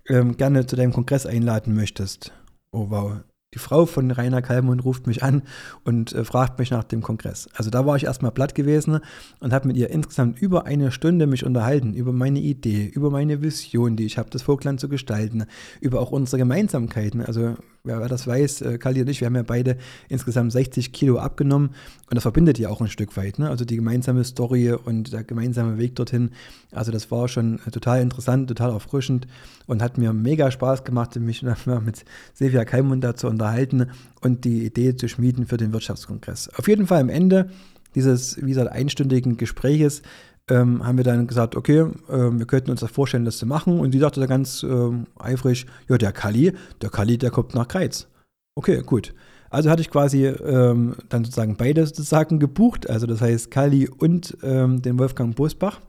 ähm, 0.09 0.37
gerne 0.37 0.67
zu 0.67 0.77
deinem 0.77 0.93
Kongress 0.93 1.27
einladen 1.27 1.75
möchtest. 1.75 2.33
Oh 2.73 2.91
wow, 2.91 3.21
die 3.57 3.61
Frau 3.61 3.87
von 3.87 4.11
Rainer 4.11 4.43
Kalmund 4.43 4.85
ruft 4.85 5.07
mich 5.07 5.23
an 5.23 5.43
und 5.83 6.13
äh, 6.13 6.25
fragt 6.25 6.59
mich 6.59 6.71
nach 6.71 6.85
dem 6.85 7.01
Kongress. 7.01 7.49
Also 7.55 7.71
da 7.71 7.87
war 7.87 7.97
ich 7.97 8.05
erstmal 8.05 8.31
platt 8.31 8.55
gewesen 8.55 9.01
und 9.41 9.53
habe 9.55 9.67
mit 9.67 9.79
ihr 9.79 9.89
insgesamt 9.89 10.39
über 10.39 10.67
eine 10.67 10.93
Stunde 10.93 11.27
mich 11.27 11.43
unterhalten, 11.43 11.95
über 11.95 12.13
meine 12.13 12.39
Idee, 12.39 12.85
über 12.85 13.11
meine 13.11 13.41
Vision, 13.41 13.97
die 13.97 14.05
ich 14.05 14.19
habe, 14.19 14.29
das 14.29 14.43
Vogtland 14.43 14.79
zu 14.79 14.91
gestalten, 14.91 15.47
über 15.81 16.01
auch 16.01 16.11
unsere 16.11 16.37
Gemeinsamkeiten. 16.37 17.23
Also 17.23 17.55
wer, 17.87 18.01
wer 18.01 18.09
das 18.09 18.27
weiß, 18.27 18.63
äh, 18.63 18.79
Kali 18.79 19.01
und 19.01 19.09
ich, 19.09 19.21
wir 19.21 19.27
haben 19.27 19.37
ja 19.37 19.43
beide 19.43 19.77
insgesamt 20.09 20.53
60 20.53 20.93
Kilo 20.93 21.19
abgenommen 21.19 21.71
und 22.09 22.15
das 22.15 22.23
verbindet 22.23 22.59
ja 22.59 22.69
auch 22.69 22.81
ein 22.81 22.89
Stück 22.89 23.17
weit. 23.17 23.39
Ne? 23.39 23.49
Also 23.49 23.65
die 23.65 23.77
gemeinsame 23.77 24.25
Story 24.25 24.73
und 24.73 25.13
der 25.13 25.25
gemeinsame 25.25 25.79
Weg 25.79 25.97
dorthin. 25.97 26.31
Also 26.73 26.93
das 26.93 27.11
war 27.11 27.29
schon 27.29 27.61
äh, 27.67 27.71
total 27.71 28.03
interessant, 28.03 28.49
total 28.49 28.73
erfrischend 28.73 29.27
und 29.67 29.83
hat 29.83 29.99
mir 29.99 30.13
mega 30.13 30.51
Spaß 30.51 30.85
gemacht, 30.85 31.17
mich 31.17 31.43
mit 31.85 32.05
Silvia 32.35 32.65
Kalmund 32.65 33.05
da 33.05 33.15
zu 33.15 33.29
unterhalten 33.29 33.91
und 34.21 34.45
die 34.45 34.65
Idee 34.65 34.97
zu 34.97 35.09
schmieden 35.09 35.47
für 35.47 35.57
den 35.57 35.73
Wirtschaftskongress. 35.73 36.51
Auf 36.57 36.69
jeden 36.69 36.87
Fall 36.87 37.01
am 37.01 37.09
Ende 37.09 37.51
dieses, 37.95 38.37
wie 38.43 38.51
gesagt, 38.51 38.71
einstündigen 38.71 39.37
Gespräches 39.37 40.03
ähm, 40.51 40.87
haben 40.87 40.97
wir 40.97 41.05
dann 41.05 41.27
gesagt, 41.27 41.57
okay, 41.57 41.81
äh, 42.09 42.31
wir 42.31 42.47
könnten 42.47 42.71
uns 42.71 42.81
das 42.81 42.91
vorstellen, 42.91 43.25
das 43.25 43.39
zu 43.39 43.47
machen. 43.47 43.81
Und 43.81 43.93
sie 43.93 43.99
sagte 43.99 44.21
dann 44.21 44.29
ganz 44.29 44.63
äh, 44.63 44.91
eifrig, 45.19 45.67
ja, 45.89 45.99
der 45.99 46.13
Kali, 46.13 46.53
der 46.81 46.91
Kali, 46.91 47.19
der 47.19 47.31
kommt 47.31 47.55
nach 47.55 47.69
Kreiz. 47.69 48.07
Okay, 48.55 48.83
gut. 48.85 49.15
Also 49.51 49.71
hatte 49.71 49.83
ich 49.83 49.91
quasi 49.91 50.27
ähm, 50.27 50.97
dann 51.09 51.25
sozusagen 51.25 51.57
beide 51.57 51.87
sozusagen 51.87 52.39
gebucht, 52.39 52.91
also 52.91 53.07
das 53.07 53.21
heißt 53.21 53.51
Kali 53.51 53.89
und 53.89 54.37
ähm, 54.43 54.83
den 54.83 54.99
Wolfgang 54.99 55.37
Bosbach. 55.37 55.81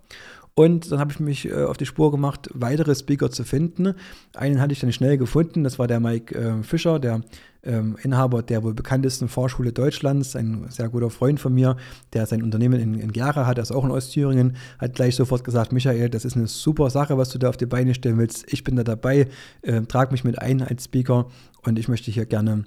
Und 0.53 0.91
dann 0.91 0.99
habe 0.99 1.11
ich 1.11 1.19
mich 1.19 1.49
äh, 1.49 1.63
auf 1.63 1.77
die 1.77 1.85
Spur 1.85 2.11
gemacht, 2.11 2.49
weitere 2.53 2.95
Speaker 2.95 3.29
zu 3.29 3.43
finden. 3.43 3.93
Einen 4.35 4.59
hatte 4.59 4.73
ich 4.73 4.79
dann 4.79 4.91
schnell 4.91 5.17
gefunden, 5.17 5.63
das 5.63 5.77
war 5.77 5.87
der 5.87 5.99
Mike 5.99 6.33
äh, 6.33 6.63
Fischer, 6.63 6.99
der 6.99 7.21
ähm, 7.67 7.97
Inhaber 8.01 8.41
der 8.41 8.63
wohl 8.63 8.73
bekanntesten 8.73 9.27
Vorschule 9.27 9.73
Deutschlands, 9.73 10.35
ein 10.35 10.65
sehr 10.69 10.89
guter 10.89 11.09
Freund 11.09 11.39
von 11.39 11.53
mir, 11.53 11.77
der 12.13 12.25
sein 12.25 12.41
Unternehmen 12.41 12.79
in, 12.79 12.95
in 12.95 13.11
Gera 13.11 13.45
hat, 13.45 13.59
also 13.59 13.75
auch 13.75 13.83
in 13.83 13.91
Ostthüringen, 13.91 14.55
hat 14.79 14.95
gleich 14.95 15.15
sofort 15.15 15.43
gesagt, 15.43 15.71
Michael, 15.71 16.09
das 16.09 16.25
ist 16.25 16.35
eine 16.35 16.47
super 16.47 16.89
Sache, 16.89 17.17
was 17.17 17.29
du 17.29 17.37
da 17.37 17.49
auf 17.49 17.57
die 17.57 17.65
Beine 17.65 17.93
stellen 17.93 18.17
willst. 18.17 18.51
Ich 18.51 18.63
bin 18.63 18.75
da 18.75 18.83
dabei, 18.83 19.27
äh, 19.61 19.81
trag 19.81 20.11
mich 20.11 20.23
mit 20.23 20.39
ein 20.39 20.61
als 20.61 20.85
Speaker 20.85 21.27
und 21.65 21.77
ich 21.77 21.87
möchte 21.87 22.11
hier 22.11 22.25
gerne 22.25 22.65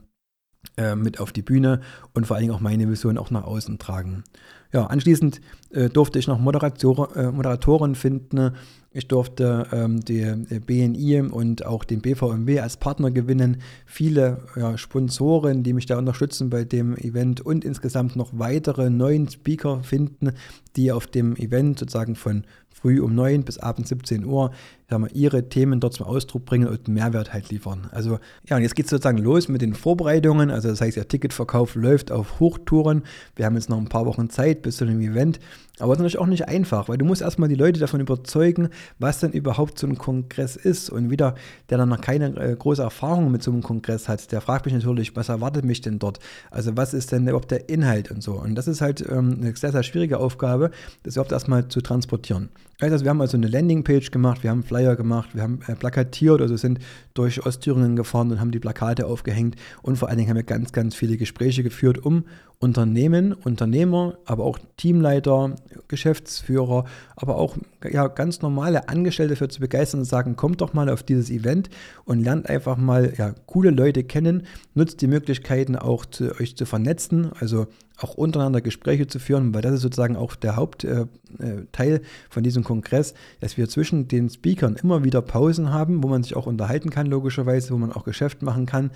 äh, 0.77 0.95
mit 0.95 1.21
auf 1.21 1.33
die 1.33 1.43
Bühne 1.43 1.81
und 2.15 2.27
vor 2.27 2.37
allen 2.37 2.45
Dingen 2.45 2.55
auch 2.55 2.61
meine 2.61 2.89
Vision 2.89 3.19
auch 3.19 3.31
nach 3.31 3.45
außen 3.45 3.79
tragen. 3.79 4.25
Ja, 4.73 4.87
anschließend 4.87 5.41
äh, 5.71 5.89
durfte 5.89 6.19
ich 6.19 6.29
noch 6.29 6.39
Moderator, 6.39 7.17
äh, 7.17 7.33
Moderatoren 7.33 7.95
finden. 7.95 8.53
Ich 8.93 9.09
durfte 9.09 9.67
ähm, 9.73 10.01
die, 10.01 10.45
die, 10.49 10.61
BNI 10.61 11.23
und 11.23 11.67
auch 11.67 11.85
den 11.85 12.01
BVMW 12.01 12.61
als 12.61 12.77
Partner 12.77 13.11
gewinnen. 13.11 13.63
Viele 13.87 14.45
ja, 14.57 14.79
Sponsoren, 14.79 15.63
die 15.63 15.73
mich 15.73 15.87
da 15.87 15.99
unterstützen 15.99 16.51
bei 16.51 16.65
dem 16.65 16.97
Event 16.97 17.41
und 17.41 17.65
insgesamt 17.65 18.15
noch 18.17 18.31
weitere 18.33 18.91
neuen 18.91 19.29
Speaker 19.29 19.83
finden, 19.83 20.33
die 20.77 20.93
auf 20.93 21.07
dem 21.07 21.37
Event 21.37 21.79
sozusagen 21.79 22.15
von 22.15 22.45
früh 22.81 23.01
um 23.01 23.15
9 23.15 23.45
bis 23.45 23.59
abends 23.59 23.89
17 23.91 24.25
Uhr 24.25 24.51
sagen 24.89 25.05
wir, 25.05 25.15
ihre 25.15 25.49
Themen 25.49 25.81
dort 25.81 25.95
zum 25.95 26.07
Ausdruck 26.07 26.45
bringen 26.45 26.69
und 26.69 26.89
Mehrwert 26.89 27.33
halt 27.33 27.51
liefern. 27.51 27.89
Also 27.93 28.19
ja, 28.49 28.57
und 28.57 28.63
jetzt 28.63 28.75
geht 28.75 28.87
es 28.87 28.91
sozusagen 28.91 29.19
los 29.19 29.49
mit 29.49 29.63
den 29.63 29.75
Vorbereitungen. 29.75 30.51
Also 30.51 30.69
das 30.69 30.81
heißt, 30.81 30.97
der 30.97 31.09
Ticketverkauf 31.09 31.77
läuft 31.77 32.11
auf 32.11 32.41
Hochtouren. 32.41 33.05
Wir 33.37 33.47
haben 33.47 33.55
jetzt 33.55 33.71
noch 33.71 33.79
ein 33.79 33.89
paar 33.89 34.07
Wochen 34.07 34.31
Zeit 34.31 34.63
bis 34.63 34.79
zu 34.79 34.87
dem 34.87 35.01
Event. 35.01 35.39
Aber 35.81 35.93
es 35.93 35.99
ist 35.99 36.03
natürlich 36.03 36.19
auch 36.19 36.27
nicht 36.27 36.49
einfach, 36.49 36.89
weil 36.89 36.99
du 36.99 37.05
musst 37.05 37.23
erstmal 37.23 37.49
die 37.49 37.55
Leute 37.55 37.81
davon 37.81 38.01
überzeugen, 38.01 38.69
was 38.99 39.21
denn 39.21 39.33
überhaupt 39.33 39.79
so 39.79 39.87
ein 39.87 39.99
Kongress 39.99 40.57
ist. 40.57 40.91
Und 40.91 41.11
wieder, 41.11 41.35
der 41.69 41.79
dann 41.79 41.89
noch 41.89 42.01
keine 42.01 42.37
äh, 42.37 42.55
große 42.55 42.83
Erfahrung 42.83 43.31
mit 43.31 43.43
so 43.43 43.51
einem 43.51 43.63
Kongress 43.63 44.09
hat, 44.09 44.31
der 44.33 44.41
fragt 44.41 44.67
mich 44.67 44.75
natürlich, 44.75 45.17
was 45.17 45.29
erwartet 45.29 45.65
mich 45.65 45.81
denn 45.81 45.99
dort? 45.99 46.19
Also 46.51 46.77
was 46.77 46.95
ist 46.95 47.13
denn 47.13 47.27
überhaupt 47.27 47.51
der 47.51 47.69
Inhalt 47.69 48.11
und 48.11 48.23
so. 48.23 48.33
Und 48.35 48.55
das 48.55 48.69
ist 48.69 48.81
halt 48.81 49.05
ähm, 49.09 49.39
eine 49.41 49.57
sehr, 49.57 49.73
sehr 49.73 49.83
schwierige 49.83 50.19
Aufgabe, 50.19 50.71
das 51.03 51.15
überhaupt 51.15 51.33
erstmal 51.33 51.69
zu 51.69 51.81
transportieren. 51.81 52.51
Also 52.81 53.05
wir 53.05 53.11
haben 53.11 53.21
also 53.21 53.37
eine 53.37 53.49
Landingpage 53.49 54.11
gemacht, 54.11 54.43
wir 54.43 54.51
haben 54.51 54.63
Flyer 54.63 54.97
gemacht, 54.97 55.31
wir 55.35 55.43
haben 55.43 55.61
äh, 55.67 55.75
plakatiert, 55.75 56.41
also 56.41 56.57
sind 56.57 56.79
durch 57.21 57.45
Ostthüringen 57.45 57.97
gefahren 57.97 58.31
und 58.31 58.41
haben 58.41 58.51
die 58.51 58.59
Plakate 58.59 59.07
aufgehängt. 59.07 59.57
Und 59.83 59.97
vor 59.97 60.09
allen 60.09 60.19
Dingen 60.19 60.31
haben 60.31 60.37
wir 60.37 60.43
ganz, 60.43 60.73
ganz 60.73 60.95
viele 60.95 61.17
Gespräche 61.17 61.63
geführt, 61.63 61.99
um 61.99 62.25
Unternehmen, 62.59 63.33
Unternehmer, 63.33 64.19
aber 64.27 64.45
auch 64.45 64.59
Teamleiter, 64.77 65.57
Geschäftsführer, 65.89 66.85
aber 67.17 67.37
auch 67.37 67.57
ja, 67.91 68.09
ganz 68.09 68.43
normale 68.43 68.89
Angestellte 68.89 69.35
dafür 69.35 69.49
zu 69.49 69.61
begeistern 69.61 70.01
und 70.01 70.07
sagen, 70.07 70.37
kommt 70.37 70.61
doch 70.61 70.75
mal 70.75 70.91
auf 70.91 71.03
dieses 71.03 71.31
Event 71.31 71.71
und 72.05 72.23
lernt 72.23 72.49
einfach 72.49 72.77
mal 72.77 73.15
ja, 73.17 73.35
coole 73.47 73.71
Leute 73.71 74.05
kennen, 74.05 74.47
nutzt 74.75 75.01
die 75.01 75.07
Möglichkeiten 75.07 75.77
auch 75.77 76.05
zu, 76.05 76.39
euch 76.39 76.57
zu 76.57 76.67
vernetzen, 76.67 77.31
also 77.39 77.67
auch 78.03 78.15
untereinander 78.15 78.61
Gespräche 78.61 79.07
zu 79.07 79.19
führen, 79.19 79.55
weil 79.55 79.63
das 79.63 79.75
ist 79.75 79.83
sozusagen 79.83 80.17
auch 80.17 80.35
der 80.35 80.57
Hauptteil 80.57 81.09
äh, 81.39 81.95
äh 81.95 82.01
von 82.29 82.43
diesem 82.43 82.65
Kongress, 82.65 83.15
dass 83.41 83.57
wir 83.57 83.69
zwischen 83.69 84.09
den 84.09 84.29
Speakern 84.31 84.77
immer 84.77 85.05
wieder 85.05 85.23
Pausen 85.23 85.73
haben, 85.73 86.03
wo 86.03 86.09
man 86.09 86.23
sich 86.23 86.37
auch 86.37 86.47
unterhalten 86.47 86.91
kann, 86.91 87.07
logischerweise, 87.07 87.73
wo 87.73 87.79
man 87.79 87.93
auch 87.93 88.05
Geschäft 88.05 88.43
machen 88.43 88.67
kann 88.67 88.91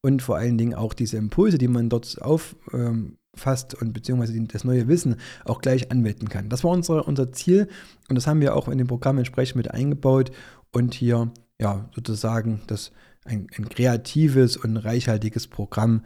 und 0.00 0.22
vor 0.22 0.36
allen 0.36 0.58
Dingen 0.58 0.74
auch 0.74 0.94
diese 0.94 1.16
Impulse, 1.16 1.58
die 1.58 1.68
man 1.68 1.88
dort 1.88 2.20
auffasst 2.20 3.74
und 3.80 3.92
beziehungsweise 3.92 4.40
das 4.40 4.64
neue 4.64 4.88
Wissen 4.88 5.16
auch 5.44 5.60
gleich 5.60 5.90
anwenden 5.90 6.28
kann. 6.28 6.48
Das 6.48 6.64
war 6.64 6.70
unsere, 6.70 7.04
unser 7.04 7.32
Ziel 7.32 7.68
und 8.08 8.16
das 8.16 8.26
haben 8.26 8.40
wir 8.40 8.56
auch 8.56 8.68
in 8.68 8.78
dem 8.78 8.86
Programm 8.86 9.18
entsprechend 9.18 9.56
mit 9.56 9.70
eingebaut 9.70 10.30
und 10.72 10.94
hier 10.94 11.30
ja 11.60 11.88
sozusagen 11.94 12.60
das 12.66 12.92
ein, 13.24 13.46
ein 13.56 13.68
kreatives 13.68 14.56
und 14.56 14.76
reichhaltiges 14.76 15.46
Programm 15.46 16.02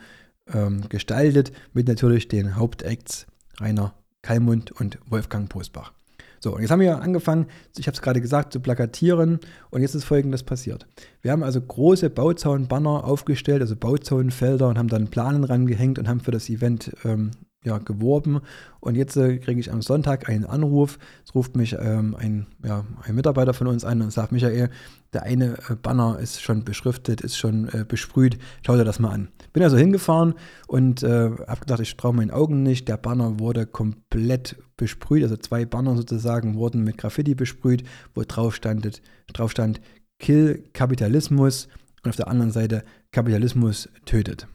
ähm, 0.54 0.82
gestaltet 0.88 1.52
mit 1.72 1.88
natürlich 1.88 2.28
den 2.28 2.56
Hauptacts 2.56 3.26
Rainer 3.60 3.94
Kalmund 4.22 4.72
und 4.72 4.98
Wolfgang 5.08 5.48
Postbach. 5.48 5.92
So, 6.40 6.54
und 6.56 6.62
jetzt 6.62 6.72
haben 6.72 6.80
wir 6.80 7.00
angefangen, 7.00 7.46
ich 7.76 7.86
habe 7.86 7.94
es 7.94 8.02
gerade 8.02 8.20
gesagt, 8.20 8.52
zu 8.52 8.58
plakatieren 8.58 9.38
und 9.70 9.82
jetzt 9.82 9.94
ist 9.94 10.04
Folgendes 10.04 10.42
passiert. 10.42 10.88
Wir 11.20 11.30
haben 11.30 11.44
also 11.44 11.60
große 11.60 12.10
Bauzaunbanner 12.10 13.04
aufgestellt, 13.04 13.62
also 13.62 13.76
Bauzaunfelder 13.76 14.68
und 14.68 14.76
haben 14.76 14.88
dann 14.88 15.08
Planen 15.08 15.44
rangehängt 15.44 16.00
und 16.00 16.08
haben 16.08 16.18
für 16.18 16.32
das 16.32 16.50
Event 16.50 16.92
ähm, 17.04 17.30
ja, 17.64 17.78
geworben. 17.78 18.40
Und 18.80 18.96
jetzt 18.96 19.16
äh, 19.16 19.38
kriege 19.38 19.60
ich 19.60 19.70
am 19.70 19.82
Sonntag 19.82 20.28
einen 20.28 20.44
Anruf. 20.44 20.98
Es 21.24 21.34
ruft 21.34 21.56
mich 21.56 21.76
ähm, 21.78 22.16
ein, 22.18 22.46
ja, 22.64 22.84
ein 23.02 23.14
Mitarbeiter 23.14 23.54
von 23.54 23.66
uns 23.66 23.84
an 23.84 24.02
und 24.02 24.12
sagt, 24.12 24.32
Michael, 24.32 24.70
der 25.12 25.22
eine 25.22 25.58
äh, 25.68 25.76
Banner 25.80 26.18
ist 26.18 26.42
schon 26.42 26.64
beschriftet, 26.64 27.20
ist 27.20 27.36
schon 27.36 27.68
äh, 27.68 27.84
besprüht. 27.86 28.38
Schau 28.66 28.76
dir 28.76 28.84
das 28.84 28.98
mal 28.98 29.10
an. 29.10 29.28
Bin 29.52 29.62
also 29.62 29.76
hingefahren 29.76 30.34
und 30.66 31.02
äh, 31.02 31.30
habe 31.30 31.60
gedacht, 31.60 31.80
ich 31.80 31.96
traue 31.96 32.14
meinen 32.14 32.30
Augen 32.30 32.62
nicht. 32.62 32.88
Der 32.88 32.96
Banner 32.96 33.38
wurde 33.38 33.66
komplett 33.66 34.56
besprüht. 34.76 35.22
Also 35.22 35.36
zwei 35.36 35.64
Banner 35.64 35.96
sozusagen 35.96 36.56
wurden 36.56 36.82
mit 36.82 36.98
Graffiti 36.98 37.34
besprüht, 37.34 37.84
wo 38.14 38.22
drauf, 38.26 38.54
standet, 38.54 39.02
drauf 39.32 39.50
stand 39.50 39.80
Kill 40.18 40.64
Kapitalismus 40.72 41.68
und 42.02 42.10
auf 42.10 42.16
der 42.16 42.28
anderen 42.28 42.52
Seite 42.52 42.84
Kapitalismus 43.10 43.88
tötet. 44.04 44.46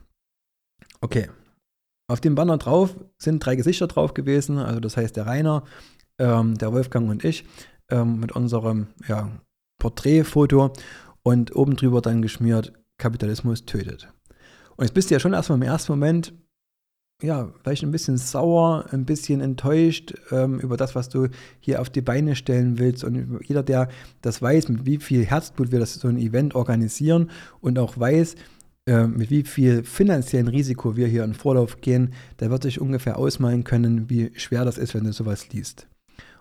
Okay, 1.02 1.30
auf 2.08 2.22
dem 2.22 2.36
Banner 2.36 2.58
drauf 2.58 2.96
sind 3.18 3.46
drei 3.46 3.56
Gesichter 3.56 3.88
drauf 3.88 4.14
gewesen, 4.14 4.58
also 4.58 4.80
das 4.80 4.98
heißt 4.98 5.16
der 5.16 5.28
Rainer, 5.28 5.64
ähm, 6.20 6.58
der 6.58 6.72
Wolfgang 6.72 7.10
und 7.10 7.24
ich 7.24 7.46
ähm, 7.90 8.20
mit 8.20 8.32
unserem 8.32 8.88
ja, 9.08 9.30
Porträtfoto 9.80 10.72
und 11.24 11.56
oben 11.56 11.76
drüber 11.76 12.02
dann 12.02 12.22
geschmiert, 12.22 12.74
Kapitalismus 12.98 13.66
tötet. 13.66 14.08
Und 14.76 14.86
jetzt 14.86 14.94
bist 14.94 15.10
du 15.10 15.16
ja 15.16 15.20
schon 15.20 15.34
erstmal 15.34 15.58
im 15.58 15.64
ersten 15.64 15.92
Moment, 15.92 16.34
ja, 17.22 17.52
vielleicht 17.62 17.84
ein 17.84 17.92
bisschen 17.92 18.18
sauer, 18.18 18.86
ein 18.92 19.06
bisschen 19.06 19.42
enttäuscht 19.42 20.14
ähm, 20.32 20.60
über 20.60 20.78
das, 20.78 20.94
was 20.94 21.10
du 21.10 21.30
hier 21.60 21.82
auf 21.82 21.90
die 21.90 22.02
Beine 22.02 22.36
stellen 22.36 22.78
willst. 22.78 23.04
Und 23.04 23.40
jeder, 23.44 23.64
der 23.64 23.90
das 24.22 24.40
weiß, 24.40 24.70
mit 24.70 24.86
wie 24.86 24.98
viel 24.98 25.26
Herzblut 25.26 25.72
wir 25.72 25.80
das 25.80 25.96
so 25.96 26.08
ein 26.08 26.18
Event 26.18 26.54
organisieren 26.54 27.32
und 27.60 27.80
auch 27.80 27.98
weiß, 28.00 28.36
mit 28.88 29.29
wie 29.29 29.44
viel 29.44 29.84
finanziellen 29.84 30.48
Risiko 30.48 30.96
wir 30.96 31.08
hier 31.08 31.25
in 31.25 31.34
Vorlauf 31.34 31.82
gehen, 31.82 32.13
der 32.39 32.50
wird 32.50 32.63
sich 32.63 32.79
ungefähr 32.79 33.17
ausmalen 33.17 33.65
können, 33.65 34.10
wie 34.10 34.32
schwer 34.36 34.63
das 34.63 34.77
ist, 34.77 34.96
wenn 34.96 35.03
du 35.03 35.12
sowas 35.12 35.50
liest. 35.50 35.88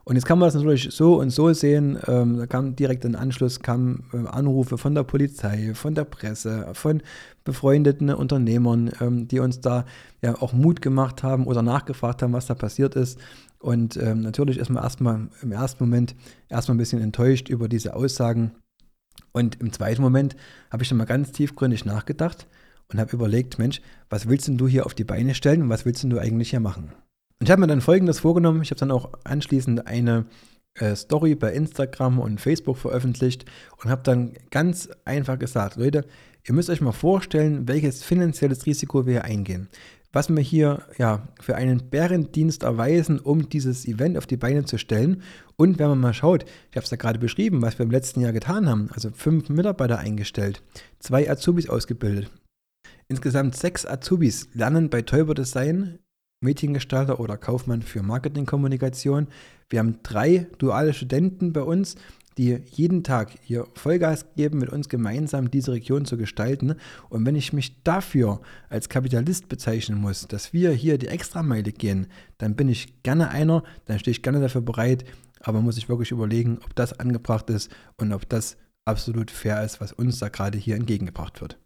Und 0.08 0.14
jetzt 0.14 0.24
kann 0.24 0.38
man 0.38 0.46
das 0.46 0.54
natürlich 0.54 0.90
so 0.92 1.18
und 1.18 1.30
so 1.30 1.52
sehen. 1.52 1.98
Ähm, 2.06 2.36
da 2.38 2.46
kam 2.46 2.76
direkt 2.76 3.04
im 3.04 3.16
Anschluss 3.16 3.58
kamen 3.58 4.04
äh, 4.12 4.28
Anrufe 4.28 4.78
von 4.78 4.94
der 4.94 5.02
Polizei, 5.02 5.74
von 5.74 5.96
der 5.96 6.04
Presse, 6.04 6.68
von 6.74 7.02
befreundeten 7.42 8.10
Unternehmern, 8.10 8.92
ähm, 9.00 9.26
die 9.26 9.40
uns 9.40 9.60
da 9.60 9.84
ja 10.22 10.40
auch 10.40 10.52
Mut 10.52 10.80
gemacht 10.80 11.24
haben 11.24 11.48
oder 11.48 11.60
nachgefragt 11.62 12.22
haben, 12.22 12.34
was 12.34 12.46
da 12.46 12.54
passiert 12.54 12.94
ist. 12.94 13.18
Und 13.58 13.96
ähm, 13.96 14.20
natürlich 14.20 14.58
ist 14.58 14.70
man 14.70 14.84
erstmal 14.84 15.26
im 15.42 15.50
ersten 15.50 15.82
Moment 15.82 16.14
erstmal 16.48 16.76
ein 16.76 16.78
bisschen 16.78 17.02
enttäuscht 17.02 17.48
über 17.48 17.68
diese 17.68 17.96
Aussagen. 17.96 18.52
Und 19.36 19.60
im 19.60 19.70
zweiten 19.70 20.00
Moment 20.00 20.34
habe 20.70 20.82
ich 20.82 20.88
dann 20.88 20.96
mal 20.96 21.04
ganz 21.04 21.30
tiefgründig 21.30 21.84
nachgedacht 21.84 22.46
und 22.90 22.98
habe 22.98 23.12
überlegt, 23.12 23.58
Mensch, 23.58 23.82
was 24.08 24.30
willst 24.30 24.48
denn 24.48 24.56
du 24.56 24.66
hier 24.66 24.86
auf 24.86 24.94
die 24.94 25.04
Beine 25.04 25.34
stellen 25.34 25.60
und 25.60 25.68
was 25.68 25.84
willst 25.84 26.02
denn 26.02 26.08
du 26.08 26.18
eigentlich 26.18 26.48
hier 26.48 26.60
machen? 26.60 26.84
Und 27.38 27.44
ich 27.44 27.50
habe 27.50 27.60
mir 27.60 27.66
dann 27.66 27.82
Folgendes 27.82 28.20
vorgenommen. 28.20 28.62
Ich 28.62 28.70
habe 28.70 28.80
dann 28.80 28.90
auch 28.90 29.10
anschließend 29.24 29.86
eine 29.86 30.24
äh, 30.76 30.96
Story 30.96 31.34
bei 31.34 31.52
Instagram 31.52 32.18
und 32.18 32.40
Facebook 32.40 32.78
veröffentlicht 32.78 33.44
und 33.84 33.90
habe 33.90 34.00
dann 34.04 34.32
ganz 34.50 34.88
einfach 35.04 35.38
gesagt, 35.38 35.76
Leute, 35.76 36.06
ihr 36.48 36.54
müsst 36.54 36.70
euch 36.70 36.80
mal 36.80 36.92
vorstellen, 36.92 37.68
welches 37.68 38.02
finanzielles 38.02 38.64
Risiko 38.64 39.04
wir 39.04 39.12
hier 39.12 39.24
eingehen 39.24 39.68
was 40.16 40.30
wir 40.30 40.40
hier 40.40 40.82
ja, 40.96 41.28
für 41.42 41.56
einen 41.56 41.90
Bärendienst 41.90 42.62
erweisen, 42.62 43.20
um 43.20 43.50
dieses 43.50 43.86
Event 43.86 44.16
auf 44.16 44.26
die 44.26 44.38
Beine 44.38 44.64
zu 44.64 44.78
stellen. 44.78 45.20
Und 45.56 45.78
wenn 45.78 45.88
man 45.88 46.00
mal 46.00 46.14
schaut, 46.14 46.44
ich 46.70 46.76
habe 46.76 46.84
es 46.84 46.90
ja 46.90 46.96
gerade 46.96 47.18
beschrieben, 47.18 47.60
was 47.60 47.78
wir 47.78 47.84
im 47.84 47.90
letzten 47.90 48.22
Jahr 48.22 48.32
getan 48.32 48.66
haben, 48.66 48.88
also 48.94 49.10
fünf 49.10 49.50
Mitarbeiter 49.50 49.98
eingestellt, 49.98 50.62
zwei 51.00 51.30
Azubis 51.30 51.68
ausgebildet. 51.68 52.30
Insgesamt 53.08 53.56
sechs 53.56 53.84
Azubis 53.84 54.48
lernen 54.54 54.88
bei 54.88 55.02
Teuber 55.02 55.34
Design, 55.34 55.98
Mediengestalter 56.42 57.20
oder 57.20 57.36
Kaufmann 57.36 57.82
für 57.82 58.02
Marketingkommunikation. 58.02 59.28
Wir 59.68 59.80
haben 59.80 59.98
drei 60.02 60.46
duale 60.56 60.94
Studenten 60.94 61.52
bei 61.52 61.60
uns, 61.60 61.96
die 62.38 62.60
jeden 62.70 63.02
Tag 63.02 63.32
hier 63.40 63.66
Vollgas 63.74 64.26
geben, 64.34 64.58
mit 64.58 64.68
uns 64.68 64.88
gemeinsam 64.88 65.50
diese 65.50 65.72
Region 65.72 66.04
zu 66.04 66.16
gestalten. 66.16 66.74
Und 67.08 67.24
wenn 67.24 67.34
ich 67.34 67.52
mich 67.52 67.82
dafür 67.82 68.40
als 68.68 68.88
Kapitalist 68.88 69.48
bezeichnen 69.48 70.00
muss, 70.00 70.28
dass 70.28 70.52
wir 70.52 70.72
hier 70.72 70.98
die 70.98 71.08
Extrameile 71.08 71.72
gehen, 71.72 72.08
dann 72.38 72.54
bin 72.54 72.68
ich 72.68 73.02
gerne 73.02 73.30
einer, 73.30 73.62
dann 73.86 73.98
stehe 73.98 74.12
ich 74.12 74.22
gerne 74.22 74.40
dafür 74.40 74.60
bereit, 74.60 75.04
aber 75.40 75.60
muss 75.60 75.78
ich 75.78 75.88
wirklich 75.88 76.10
überlegen, 76.10 76.58
ob 76.64 76.74
das 76.74 76.98
angebracht 76.98 77.48
ist 77.50 77.70
und 77.96 78.12
ob 78.12 78.28
das 78.28 78.56
absolut 78.84 79.30
fair 79.30 79.64
ist, 79.64 79.80
was 79.80 79.92
uns 79.92 80.18
da 80.18 80.28
gerade 80.28 80.58
hier 80.58 80.76
entgegengebracht 80.76 81.40
wird. 81.40 81.58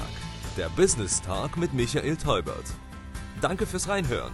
Der 0.56 0.68
Business 0.70 1.20
Talk 1.20 1.56
mit 1.56 1.74
Michael 1.74 2.16
Teubert. 2.16 2.64
Danke 3.40 3.66
fürs 3.66 3.88
Reinhören. 3.88 4.32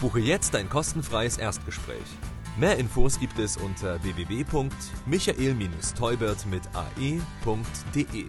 Buche 0.00 0.20
jetzt 0.20 0.54
ein 0.56 0.68
kostenfreies 0.68 1.38
Erstgespräch. 1.38 2.04
Mehr 2.56 2.78
Infos 2.78 3.18
gibt 3.18 3.38
es 3.38 3.56
unter 3.56 4.02
www.michael-teubert 4.02 6.46
mit 6.46 6.62
ae.de. 6.72 8.24